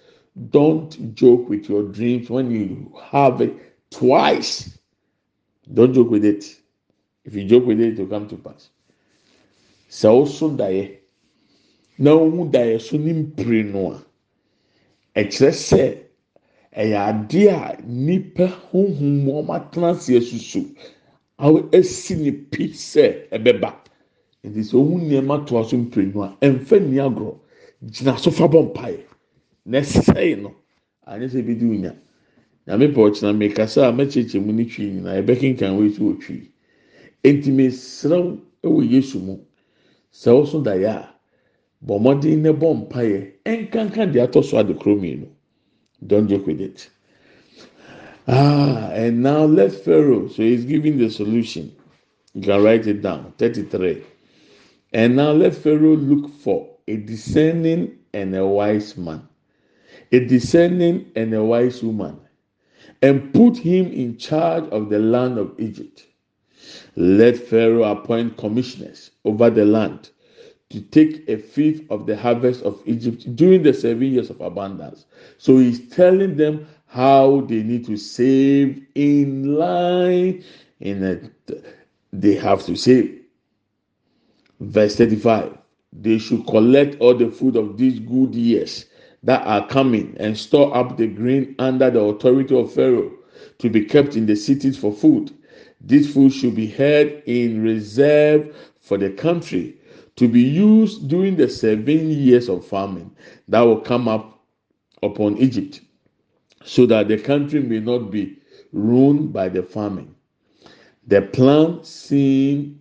Don't 0.51 1.13
joke 1.15 1.49
with 1.49 1.67
your 1.67 1.83
dreams 1.83 2.29
when 2.29 2.49
you 2.51 2.93
have 3.11 3.41
it 3.41 3.53
twice. 3.89 4.77
Don't 5.73 5.93
joke 5.93 6.11
with 6.11 6.23
it. 6.23 6.45
If 7.25 7.35
you 7.35 7.43
joke 7.43 7.65
with 7.65 7.81
it, 7.81 7.93
it 7.93 7.99
will 7.99 8.07
come 8.07 8.27
to 8.29 8.37
pass. 8.37 8.69
Sɛ 9.89 10.09
ɔso 10.09 10.55
daeɛ 10.57 10.97
na 11.97 12.11
ohun 12.11 12.51
daeɛ 12.51 12.79
so 12.79 12.97
ne 12.97 13.13
mpire 13.13 13.63
no 13.71 13.91
a, 13.93 14.03
ɛkyerɛ 15.19 15.51
sɛ 15.51 15.97
ɛyɛ 16.77 16.97
adeɛ 17.09 17.49
a 17.49 17.81
nipa 17.87 18.47
huhum 18.71 19.25
wɔn 19.25 19.47
atena 19.49 19.89
ase 19.95 20.09
asusu 20.19 20.75
awo 21.39 21.69
esi 21.71 22.15
ne 22.15 22.31
pi 22.31 22.65
sɛ 22.67 23.29
ɛbɛba 23.31 23.73
nti 24.43 24.59
sɛ 24.61 24.75
ohun 24.77 25.01
nneɛma 25.09 25.45
to 25.47 25.57
aso 25.57 25.77
mpire 25.77 26.13
no 26.13 26.21
a 26.23 26.37
ɛnfɛ 26.41 26.79
ni 26.89 26.97
agorɔ 26.99 27.33
gyina 27.83 28.17
so 28.17 28.31
fa 28.31 28.47
bɔ 28.47 28.73
mpaeɛ 28.73 28.99
na 29.65 29.79
ɛsɛe 29.79 30.41
no 30.41 30.55
anyɛ 31.05 31.27
sɛ 31.29 31.39
ebi 31.39 31.55
di 31.59 31.65
wunya 31.65 31.95
nyame 32.67 32.87
pɛ 32.93 32.99
ɔkyena 33.07 33.33
mekasa 33.37 33.87
a 33.87 33.91
mɛkyerɛkyerɛ 33.91 34.45
mu 34.45 34.51
ne 34.53 34.65
twi 34.65 34.85
nyinaa 34.85 35.21
ɛbɛkenkan 35.21 35.77
wei 35.77 35.93
so 35.93 36.03
wɔ 36.03 36.19
twi. 36.19 36.51
Eti 37.23 37.51
mesrɛw 37.51 38.37
ɛwɔ 38.63 38.91
yesu 38.91 39.19
mu. 39.19 39.37
Sɛ 40.11 40.29
ɔso 40.41 40.63
daeɛ 40.63 40.87
a 40.87 41.09
bɔ 41.85 41.99
mmɔden 41.99 42.41
na 42.41 42.51
bɔ 42.53 42.87
mpaeɛ 42.89 43.19
ɛnkanka 43.45 44.11
deɛ 44.11 44.23
atɔ 44.27 44.43
so 44.43 44.57
ade 44.59 44.73
koro 44.79 44.95
mmienu. 44.97 45.27
Don't 46.05 46.27
joke 46.27 46.47
with 46.47 46.61
it. 46.61 46.89
Ah 48.27 48.91
and 48.93 49.23
now 49.23 49.45
let 49.45 49.71
pharaoh 49.71 50.27
so 50.27 50.43
he's 50.43 50.65
giving 50.65 50.97
the 50.97 51.09
solution. 51.09 51.71
You 52.33 52.41
can 52.41 52.63
write 52.63 52.87
it 52.87 53.01
down. 53.01 53.33
Thirty-three. 53.37 54.03
And 54.93 55.15
now 55.15 55.31
let 55.31 55.55
pharaoh 55.55 55.95
look 55.95 56.29
for 56.41 56.76
a 56.87 56.97
discerning 56.97 57.97
and 58.13 58.35
a 58.35 58.45
wise 58.45 58.97
man 58.97 59.27
a 60.11 60.19
discerning 60.25 61.11
and 61.15 61.33
a 61.33 61.43
wise 61.43 61.83
woman 61.83 62.19
and 63.01 63.33
put 63.33 63.57
him 63.57 63.91
in 63.91 64.17
charge 64.17 64.63
of 64.69 64.89
the 64.89 64.99
land 64.99 65.37
of 65.37 65.53
Egypt. 65.59 66.05
Let 66.95 67.37
Pharaoh 67.37 67.83
appoint 67.83 68.37
commissioners 68.37 69.11
over 69.25 69.49
the 69.49 69.65
land 69.65 70.09
to 70.69 70.81
take 70.81 71.27
a 71.29 71.37
fifth 71.37 71.89
of 71.91 72.05
the 72.07 72.17
harvest 72.17 72.63
of 72.63 72.81
Egypt 72.85 73.35
during 73.35 73.63
the 73.63 73.73
seven 73.73 74.03
years 74.03 74.29
of 74.29 74.41
abundance. 74.41 75.05
So 75.37 75.57
he's 75.57 75.87
telling 75.89 76.35
them 76.35 76.67
how 76.87 77.41
they 77.41 77.63
need 77.63 77.85
to 77.87 77.97
save 77.97 78.85
in 78.95 79.55
line 79.55 80.43
in 80.79 81.03
a, 81.03 81.53
they 82.11 82.35
have 82.35 82.65
to 82.65 82.75
save. 82.75 83.21
Verse 84.59 84.95
35 84.95 85.56
They 85.93 86.17
should 86.17 86.45
collect 86.47 86.99
all 86.99 87.15
the 87.15 87.29
food 87.31 87.55
of 87.55 87.77
these 87.77 87.99
good 87.99 88.35
years 88.35 88.85
that 89.23 89.45
are 89.47 89.67
coming 89.67 90.15
and 90.19 90.37
store 90.37 90.75
up 90.75 90.97
the 90.97 91.07
grain 91.07 91.55
under 91.59 91.89
the 91.89 92.01
authority 92.01 92.55
of 92.55 92.71
Pharaoh 92.73 93.11
to 93.59 93.69
be 93.69 93.85
kept 93.85 94.15
in 94.15 94.25
the 94.25 94.35
cities 94.35 94.77
for 94.77 94.91
food. 94.93 95.31
This 95.81 96.11
food 96.13 96.31
should 96.33 96.55
be 96.55 96.67
held 96.67 97.11
in 97.25 97.61
reserve 97.63 98.55
for 98.79 98.97
the 98.97 99.09
country 99.11 99.77
to 100.15 100.27
be 100.27 100.41
used 100.41 101.07
during 101.07 101.35
the 101.35 101.47
seven 101.49 102.09
years 102.09 102.49
of 102.49 102.65
famine 102.65 103.11
that 103.47 103.61
will 103.61 103.79
come 103.81 104.07
up 104.07 104.39
upon 105.03 105.37
Egypt, 105.37 105.81
so 106.63 106.85
that 106.87 107.07
the 107.07 107.17
country 107.17 107.61
may 107.61 107.79
not 107.79 108.11
be 108.11 108.37
ruined 108.73 109.31
by 109.31 109.47
the 109.49 109.61
famine. 109.61 110.15
The 111.05 111.21
plan 111.21 111.83
seemed 111.83 112.79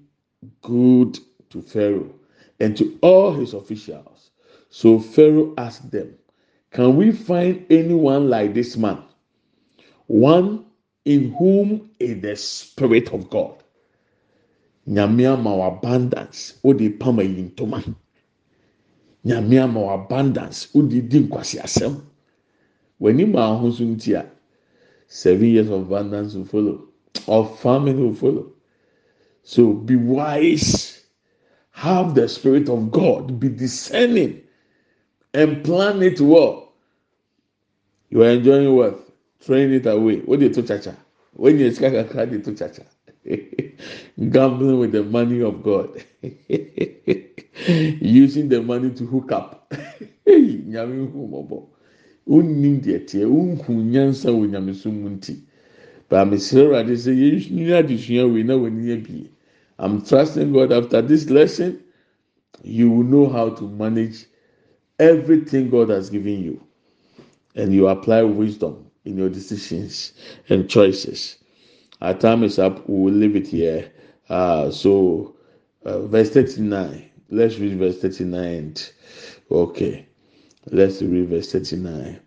good 0.63 1.19
to 1.51 1.63
Pharaoh 1.63 2.15
and 2.61 2.77
to 2.77 2.99
all 3.03 3.33
his 3.33 3.55
officials. 3.55 4.31
So 4.71 4.99
Pharaoh 4.99 5.55
asked 5.59 5.91
them, 5.91 6.15
Can 6.71 6.97
we 6.97 7.13
find 7.13 7.65
anyone 7.71 8.29
like 8.29 8.55
this 8.55 8.77
man? 8.77 9.03
One 10.07 10.65
in 11.05 11.33
whom 11.33 11.91
is 11.99 12.21
the 12.21 12.37
Spirit 12.37 13.13
of 13.13 13.31
God. 13.31 13.55
Nyame 14.89 15.27
ama 15.27 15.67
abundance, 15.67 16.55
wode 16.63 16.99
pam 17.01 17.17
ayi 17.19 17.51
ntoma. 17.51 17.83
Nyame 19.25 19.59
abundance, 19.95 20.69
wode 20.75 21.09
di 21.09 21.21
nkwasi 21.21 21.59
asɛm. 21.59 22.01
W'anim 23.01 23.35
a 23.37 23.59
ho 23.59 23.71
so 23.71 23.85
nti 23.85 24.15
a, 24.15 24.27
seven 25.09 25.49
years 25.49 25.69
of 25.69 25.83
abundance 25.83 26.35
will 26.35 26.45
follow, 26.45 26.85
of 27.27 27.59
famine 27.61 28.01
will 28.01 28.15
follow. 28.15 28.53
So 29.43 29.73
be 29.73 29.97
wise, 29.97 30.86
have 31.77 32.14
the 32.14 32.27
Spirit 32.27 32.70
of 32.70 32.91
God, 32.91 33.39
be 33.39 33.51
discerning, 33.51 34.41
and 35.35 35.62
plan 35.62 36.03
it 36.03 36.18
well. 36.22 36.72
You 38.09 38.22
are 38.22 38.31
enjoying 38.31 38.74
what? 38.74 39.07
Train 39.45 39.74
it 39.74 39.85
away. 39.85 40.20
What 40.20 40.41
do 40.41 40.47
you 40.47 40.53
do, 40.55 40.62
chacha? 40.62 40.97
When 41.35 41.59
you 41.59 41.70
sky 41.72 41.91
kakra, 41.91 42.31
they 42.31 42.39
do 42.39 42.55
chacha. 42.55 42.87
Gambling 44.31 44.79
with 44.79 44.93
the 44.93 45.03
money 45.03 45.43
of 45.43 45.62
God, 45.62 46.03
using 47.68 48.49
the 48.49 48.62
money 48.62 48.91
to 48.93 49.05
hook 49.05 49.33
up. 49.33 49.70
Unnim 52.27 52.81
deɛ 52.83 53.05
teɛ, 53.07 53.24
unhu 53.29 53.72
nyansa 53.85 54.31
wɔ 54.33 54.49
nyamesom 54.51 54.95
mu 55.03 55.11
nti. 55.11 55.37
Baamisire 56.09 56.64
Awurade 56.66 56.97
sɛ 56.97 57.12
yɛnua 57.14 57.79
adesua 57.85 58.24
wei 58.33 58.43
na 58.43 58.55
wɔn 58.55 58.79
ani 58.81 58.93
abie. 58.93 59.31
I'm 59.79 60.05
trusting 60.05 60.53
God 60.53 60.72
after 60.72 61.03
this 61.03 61.29
lesson, 61.29 61.83
you 62.62 62.91
will 62.91 63.05
know 63.05 63.29
how 63.29 63.51
to 63.51 63.68
manage 63.68 64.27
everything 64.99 65.70
God 65.70 65.91
has 65.91 66.11
given 66.11 66.43
you, 66.43 66.66
and 67.55 67.72
you 67.72 67.89
apply 67.89 68.22
wisdom 68.22 68.91
in 69.05 69.16
your 69.18 69.29
decisions 69.29 70.12
and 70.49 70.68
choices. 70.68 71.39
Our 72.01 72.14
time 72.14 72.43
is 72.43 72.59
up. 72.59 72.89
We 72.89 73.01
will 73.03 73.12
leave 73.12 73.37
it 73.37 73.47
here. 73.47 73.93
Uh, 74.29 74.70
so, 74.70 75.37
uh, 75.85 76.01
verse 76.07 76.31
39. 76.31 77.11
Let's 77.31 77.59
read 77.59 77.79
verse 77.79 78.01
39. 78.01 78.77
Okay. 79.51 80.07
Let's 80.66 81.01
read 81.03 81.29
verse 81.29 81.53
39. 81.53 82.20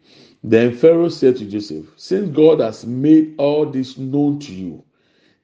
Then 0.43 0.76
Pharaoh 0.76 1.10
said 1.10 1.38
to 1.38 1.45
Joseph, 1.45 1.88
Since 1.97 2.36
God 2.36 2.62
has 2.62 2.86
made 2.86 3.36
all 3.38 3.66
this 3.66 3.97
known 3.97 4.39
to 4.39 4.54
you, 4.54 4.84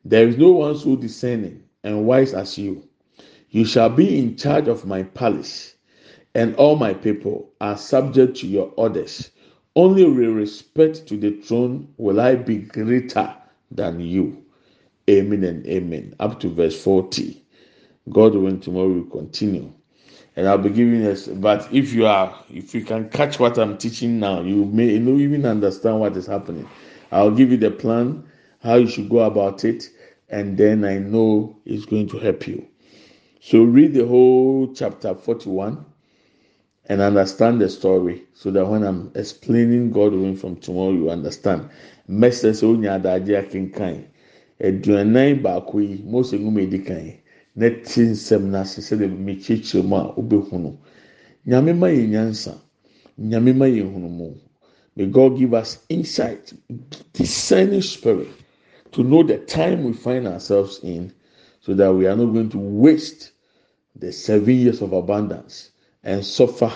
there 0.06 0.28
is 0.28 0.38
no 0.38 0.52
one 0.52 0.78
so 0.78 0.96
discerning 0.96 1.64
and 1.86 2.06
wise 2.06 2.34
as 2.34 2.58
you. 2.58 2.84
You 3.52 3.64
shall 3.64 3.90
be 3.90 4.20
in 4.20 4.36
charge 4.36 4.68
of 4.68 4.86
my 4.86 5.04
palace, 5.04 5.76
and 6.34 6.56
all 6.58 6.76
my 6.76 6.94
people 6.94 7.54
are 7.62 7.78
subject 7.78 8.36
to 8.38 8.48
your 8.48 8.74
orders. 8.76 9.32
Only 9.78 10.04
with 10.06 10.30
respect 10.30 11.08
to 11.08 11.18
the 11.18 11.42
throne 11.42 11.94
will 11.98 12.20
I 12.20 12.36
be 12.36 12.58
greater 12.58 13.34
than 13.72 14.00
you. 14.02 14.44
Amen 15.10 15.44
and 15.44 15.66
amen. 15.68 16.16
Up 16.20 16.40
to 16.42 16.50
verse 16.50 16.82
40. 16.82 17.42
God 18.10 18.34
willing, 18.34 18.60
tomorrow 18.60 18.90
will 18.90 19.04
continue. 19.06 19.72
And 20.36 20.48
I'll 20.48 20.58
be 20.58 20.70
giving 20.70 21.06
us, 21.06 21.28
but 21.28 21.72
if 21.72 21.94
you 21.94 22.08
are, 22.08 22.38
if 22.50 22.76
you 22.76 22.84
can 22.84 23.10
catch 23.10 23.40
what 23.40 23.58
I'm 23.58 23.78
teaching 23.78 24.20
now, 24.20 24.42
you 24.42 24.66
may 24.66 24.92
you 24.92 25.00
know, 25.00 25.18
even 25.18 25.46
understand 25.46 26.00
what 26.00 26.18
is 26.18 26.26
happening. 26.26 26.68
I'll 27.12 27.32
give 27.32 27.52
you 27.52 27.58
the 27.58 27.72
plan, 27.72 28.24
how 28.62 28.76
you 28.76 28.88
should 28.88 29.10
go 29.10 29.20
about 29.20 29.64
it, 29.64 29.90
and 30.30 30.58
then 30.58 30.84
I 30.84 30.98
know 30.98 31.58
it's 31.66 31.86
going 31.86 32.08
to 32.10 32.18
help 32.20 32.48
you. 32.48 32.68
So 33.42 33.64
read 33.64 33.94
the 33.94 34.06
whole 34.06 34.74
chapter 34.74 35.14
41 35.14 35.86
and 36.88 37.02
understand 37.02 37.62
the 37.62 37.70
story 37.70 38.24
so 38.34 38.52
that 38.52 38.66
when 38.66 38.84
I'm 38.84 39.12
explaining 39.16 39.92
God 39.92 40.14
willing 40.14 40.36
from 40.36 40.56
tomorrow, 40.58 40.92
you 40.92 41.10
understand. 41.10 41.70
Message 42.08 42.64
onya 42.64 43.00
adagye 43.00 43.38
akenkan. 43.38 44.06
Aduanan 44.62 45.42
baako 45.42 45.80
yi, 45.80 46.02
Mose 46.04 46.38
nwoma 46.38 46.62
edi 46.62 46.80
kan. 46.80 47.14
Na 47.56 47.70
ti 47.70 48.02
nsɛm 48.02 48.50
n'ase 48.50 48.82
sɛdeɛ 48.82 49.10
mekyerɛkyerɛ 49.10 49.84
mu 49.86 49.96
a 49.96 50.14
wobɛhu 50.16 50.60
no. 50.62 50.78
Nyame 51.48 51.78
ma 51.78 51.88
yɛ 51.88 52.10
nyansa. 52.10 52.58
Nyame 53.20 53.56
ma 53.56 53.66
yɛ 53.66 53.84
nhunumu. 53.84 54.36
May 54.96 55.06
God 55.08 55.38
give 55.38 55.54
us 55.54 55.80
insight, 55.90 56.54
discerning 57.14 57.82
spirit 57.82 58.30
to 58.96 59.04
know 59.04 59.24
the 59.24 59.38
time 59.38 59.84
we 59.84 59.94
find 59.94 60.28
ourselves 60.28 60.80
in 60.82 61.14
so 61.60 61.74
that 61.74 61.94
we 61.94 62.08
are 62.08 62.16
not 62.16 62.34
going 62.34 62.50
to 62.50 62.58
waste 62.58 63.32
the 63.96 64.12
seven 64.12 64.56
years 64.56 64.82
of 64.82 64.94
abundance 64.94 65.72
and 66.04 66.26
suffer 66.26 66.72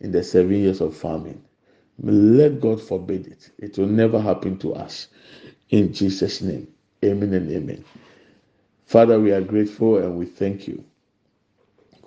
in 0.00 0.12
the 0.12 0.22
seven 0.22 0.52
years 0.52 0.80
of 0.80 0.96
famine. 0.96 1.42
Let 2.00 2.60
God 2.60 2.80
forbid 2.82 3.26
it. 3.26 3.50
It 3.58 3.78
will 3.78 3.86
never 3.86 4.20
happen 4.20 4.58
to 4.58 4.74
us. 4.74 5.08
In 5.70 5.92
Jesus' 5.92 6.42
name. 6.42 6.68
Amen 7.04 7.32
and 7.32 7.50
amen. 7.50 7.84
Father, 8.86 9.18
we 9.18 9.32
are 9.32 9.40
grateful 9.40 9.98
and 9.98 10.16
we 10.16 10.26
thank 10.26 10.68
you. 10.68 10.84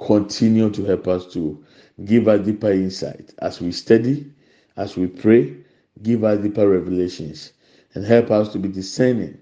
Continue 0.06 0.70
to 0.70 0.84
help 0.86 1.08
us 1.08 1.32
to 1.34 1.64
give 2.06 2.28
us 2.28 2.46
deeper 2.46 2.72
insight 2.72 3.34
as 3.39 3.60
we 3.62 3.72
study, 3.72 4.32
as 4.78 4.98
we 4.98 5.08
pray, 5.08 5.58
give 6.02 6.24
us 6.24 6.39
deeper 6.42 6.68
revelations, 6.68 7.54
and 7.94 8.06
help 8.06 8.32
us 8.32 8.50
to 8.54 8.60
be 8.60 8.70
discerning, 8.70 9.38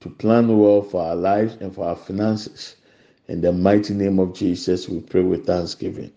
to 0.00 0.10
plan 0.10 0.58
well 0.58 0.82
for 0.82 1.02
our 1.02 1.16
lives 1.16 1.56
and 1.60 1.74
for 1.74 1.86
our 1.86 1.96
finances. 1.96 2.76
In 3.28 3.40
the 3.40 3.52
mighty 3.52 3.94
name 3.94 4.18
of 4.18 4.34
Jesus, 4.34 4.88
we 4.88 5.00
pray 5.00 5.22
with 5.22 5.46
thanksgiving. 5.46 6.12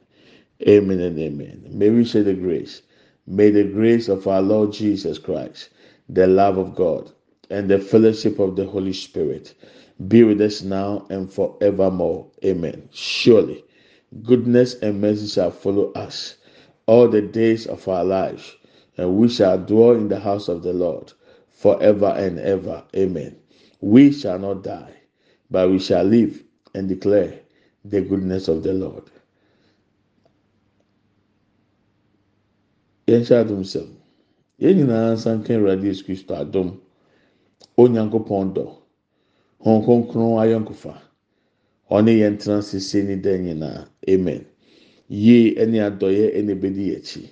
Amen 0.67 0.99
and 0.99 1.19
amen. 1.19 1.65
May 1.69 1.89
we 1.89 2.05
share 2.05 2.23
the 2.23 2.33
grace. 2.33 2.81
May 3.27 3.51
the 3.51 3.63
grace 3.63 4.07
of 4.07 4.27
our 4.27 4.41
Lord 4.41 4.73
Jesus 4.73 5.19
Christ, 5.19 5.69
the 6.09 6.27
love 6.27 6.57
of 6.57 6.75
God, 6.75 7.11
and 7.49 7.69
the 7.69 7.79
fellowship 7.79 8.39
of 8.39 8.55
the 8.55 8.65
Holy 8.65 8.93
Spirit 8.93 9.53
be 10.07 10.23
with 10.23 10.41
us 10.41 10.61
now 10.61 11.05
and 11.09 11.31
forevermore. 11.31 12.27
Amen. 12.43 12.89
Surely, 12.91 13.63
goodness 14.23 14.75
and 14.75 15.01
mercy 15.01 15.27
shall 15.27 15.51
follow 15.51 15.91
us 15.93 16.35
all 16.87 17.07
the 17.07 17.21
days 17.21 17.67
of 17.67 17.87
our 17.87 18.03
lives, 18.03 18.55
and 18.97 19.15
we 19.17 19.29
shall 19.29 19.57
dwell 19.57 19.91
in 19.91 20.07
the 20.07 20.19
house 20.19 20.47
of 20.47 20.63
the 20.63 20.73
Lord 20.73 21.13
forever 21.55 22.13
and 22.17 22.37
ever. 22.39 22.83
Amen. 22.95 23.35
We 23.81 24.11
shall 24.11 24.37
not 24.39 24.63
die, 24.63 24.93
but 25.49 25.69
we 25.71 25.79
shall 25.79 26.03
live 26.03 26.43
and 26.75 26.87
declare 26.87 27.39
the 27.85 28.01
goodness 28.01 28.47
of 28.47 28.61
the 28.63 28.73
Lord. 28.73 29.09
yɛnhyɛ 33.07 33.35
adom 33.41 33.61
sɛm. 33.63 33.87
Yɛn 34.59 34.75
nyinaa 34.77 35.13
nsa 35.13 35.35
nka 35.37 35.53
awurade 35.55 35.85
yesu 35.87 36.03
kristo 36.05 36.33
adom. 36.35 36.69
Onyankopɔn 37.77 38.53
dɔ. 38.55 38.65
Hɔn 39.63 39.83
kronkron 39.85 40.97
ɔne 41.91 42.11
yɛn 42.17 42.37
tena 42.39 42.61
sese 42.63 43.03
ne 43.05 43.15
dan 43.15 43.45
nyinaa. 43.45 43.87
Amen. 44.09 44.45
Yie 45.07 45.53
ɛne 45.55 45.77
adɔyɛ 45.87 46.33
ɛna 46.37 46.51
ebedi 46.57 46.95
akyi. 46.97 47.29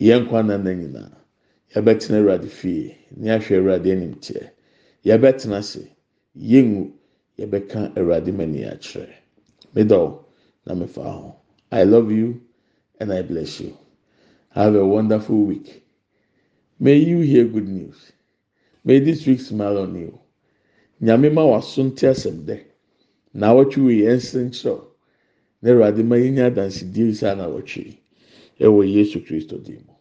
Yɛn 0.00 0.22
nkwa 0.26 0.46
nana 0.46 0.70
nyinaa 0.70 1.21
yɛbɛtena 1.74 2.18
awurade 2.20 2.48
fie 2.48 2.96
ne 3.16 3.30
ahwɛ 3.30 3.56
awurade 3.58 3.92
anim 3.92 4.14
teɛ 4.14 4.50
yɛbɛtena 5.04 5.56
ase 5.58 5.82
yɛngu 6.36 6.92
yɛbɛka 7.38 7.96
awurade 7.96 8.32
mani 8.32 8.64
akyerɛ 8.64 9.14
middle 9.74 10.24
na 10.66 10.74
mefa 10.74 11.02
ho 11.02 11.36
i 11.70 11.82
love 11.84 12.10
you 12.12 12.40
and 13.00 13.12
i 13.12 13.22
bless 13.22 13.60
you. 13.60 13.76
Have 14.50 14.74
a 14.76 14.86
wonderful 14.86 15.44
week. 15.44 15.82
May 16.78 16.96
you 16.96 17.20
hear 17.20 17.44
good 17.46 17.66
news. 17.68 18.12
May 18.84 18.98
this 18.98 19.26
week 19.26 19.40
smile 19.40 19.78
on 19.78 19.94
you. 19.94 20.18
Nyame 21.02 21.32
ma 21.32 21.42
waso 21.44 21.82
nte 21.82 22.06
asɛm 22.10 22.44
dɛ. 22.44 22.60
Na 23.34 23.54
awɔtwe 23.54 23.84
wei 23.86 24.00
yɛn 24.02 24.16
nsɛnkyerɛw. 24.20 24.84
Na 25.62 25.70
Awurade 25.70 26.04
ma 26.04 26.16
yɛn 26.16 26.34
nyɛ 26.34 26.46
adansidie 26.52 27.14
saa 27.14 27.34
na 27.34 27.46
awɔtwe. 27.48 27.96
Ɛwɔ 28.60 28.92
Yesu 28.94 29.20
Kristo 29.24 29.56
di 29.56 29.72
mu. 29.72 29.91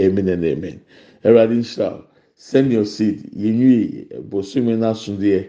Amen 0.00 0.28
and 0.28 0.44
amen. 0.44 0.80
Awurade 1.24 1.54
nhyira 1.58 2.04
Send 2.34 2.72
your 2.72 2.86
seed. 2.86 3.30
Yɛnwi 3.36 4.08
bosomi 4.30 4.76
n'asondeɛ. 4.76 5.46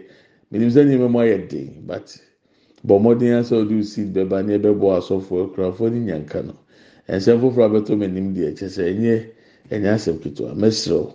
Menim 0.52 0.68
sɛ 0.70 0.84
nneɛma 0.84 1.10
mu 1.10 1.18
ayɛ 1.20 1.48
den 1.48 1.82
but 1.86 2.16
bɔ 2.86 2.98
mmɔden 3.00 3.40
asɛ 3.40 3.64
ɔde 3.64 3.84
seed 3.84 4.12
bɛba 4.14 4.44
ne 4.44 4.58
ɛbɛbɔ 4.58 4.98
asɔfoɔ 4.98 5.54
kurafoɔ 5.54 5.92
ne 5.92 6.00
nyanka 6.12 6.42
no. 6.44 6.54
nsɛm 7.08 7.40
foforɔ 7.40 7.64
abɛtɔ 7.68 7.96
mu 7.98 8.04
anim 8.04 8.34
deɛ 8.34 8.52
kyɛ 8.56 8.68
sɛ 8.68 8.82
ɛnyɛ 8.92 9.14
ɛnyɛ 9.70 9.88
asɛm 9.96 10.18
ketewa 10.22 10.52
mɛsirɛw 10.54 11.06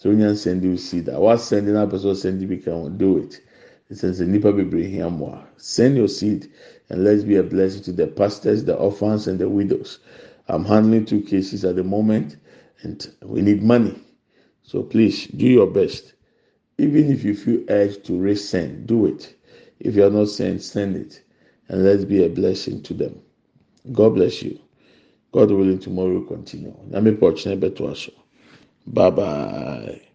sɛ 0.00 0.06
onya 0.10 0.28
nsɛn 0.30 0.60
de 0.60 0.68
osi 0.68 1.04
da 1.04 1.18
wasɛn 1.18 1.64
de 1.66 1.72
n'apɛ 1.72 1.96
sɛ 1.98 2.08
ɔsɛn 2.14 2.38
de 2.40 2.46
bi 2.46 2.56
ka 2.56 2.72
ho 2.72 2.88
do 2.88 3.18
it 3.18 3.40
nsɛn 3.90 4.12
sɛ 4.14 4.26
nipa 4.26 4.52
bebree 4.52 4.88
hia 4.88 5.08
mmoa 5.10 5.44
send 5.56 5.96
your 5.96 6.08
seed 6.08 6.48
and 6.90 7.04
let's 7.04 7.22
be 7.24 7.36
a 7.36 7.42
blessing 7.42 7.82
to 7.82 7.92
the 7.92 8.06
pastors, 8.06 8.64
the 8.64 8.74
orphans, 8.74 9.26
and 9.28 9.38
the 9.38 9.48
widows. 9.48 9.98
I'm 10.48 10.64
handling 10.64 11.04
two 11.04 11.20
cases 11.20 11.64
at 11.64 11.76
the 11.76 11.84
moment, 11.84 12.36
and 12.82 13.12
we 13.22 13.42
need 13.42 13.62
money. 13.62 13.98
So 14.62 14.82
please 14.82 15.26
do 15.28 15.46
your 15.46 15.66
best. 15.68 16.14
Even 16.78 17.12
if 17.12 17.24
you 17.24 17.34
feel 17.34 17.62
urged 17.68 18.04
to 18.06 18.18
raise 18.20 18.48
send, 18.48 18.86
do 18.86 19.06
it. 19.06 19.34
If 19.80 19.96
you 19.96 20.06
are 20.06 20.10
not 20.10 20.28
sent, 20.28 20.62
send 20.62 20.96
it. 20.96 21.22
And 21.68 21.84
let's 21.84 22.04
be 22.04 22.24
a 22.24 22.28
blessing 22.28 22.82
to 22.84 22.94
them. 22.94 23.20
God 23.92 24.14
bless 24.16 24.42
you. 24.42 24.58
God 25.32 25.50
willing, 25.50 25.78
tomorrow 25.80 26.14
will 26.20 26.24
continue. 26.26 26.74
Bye 28.86 29.10
bye. 29.10 30.07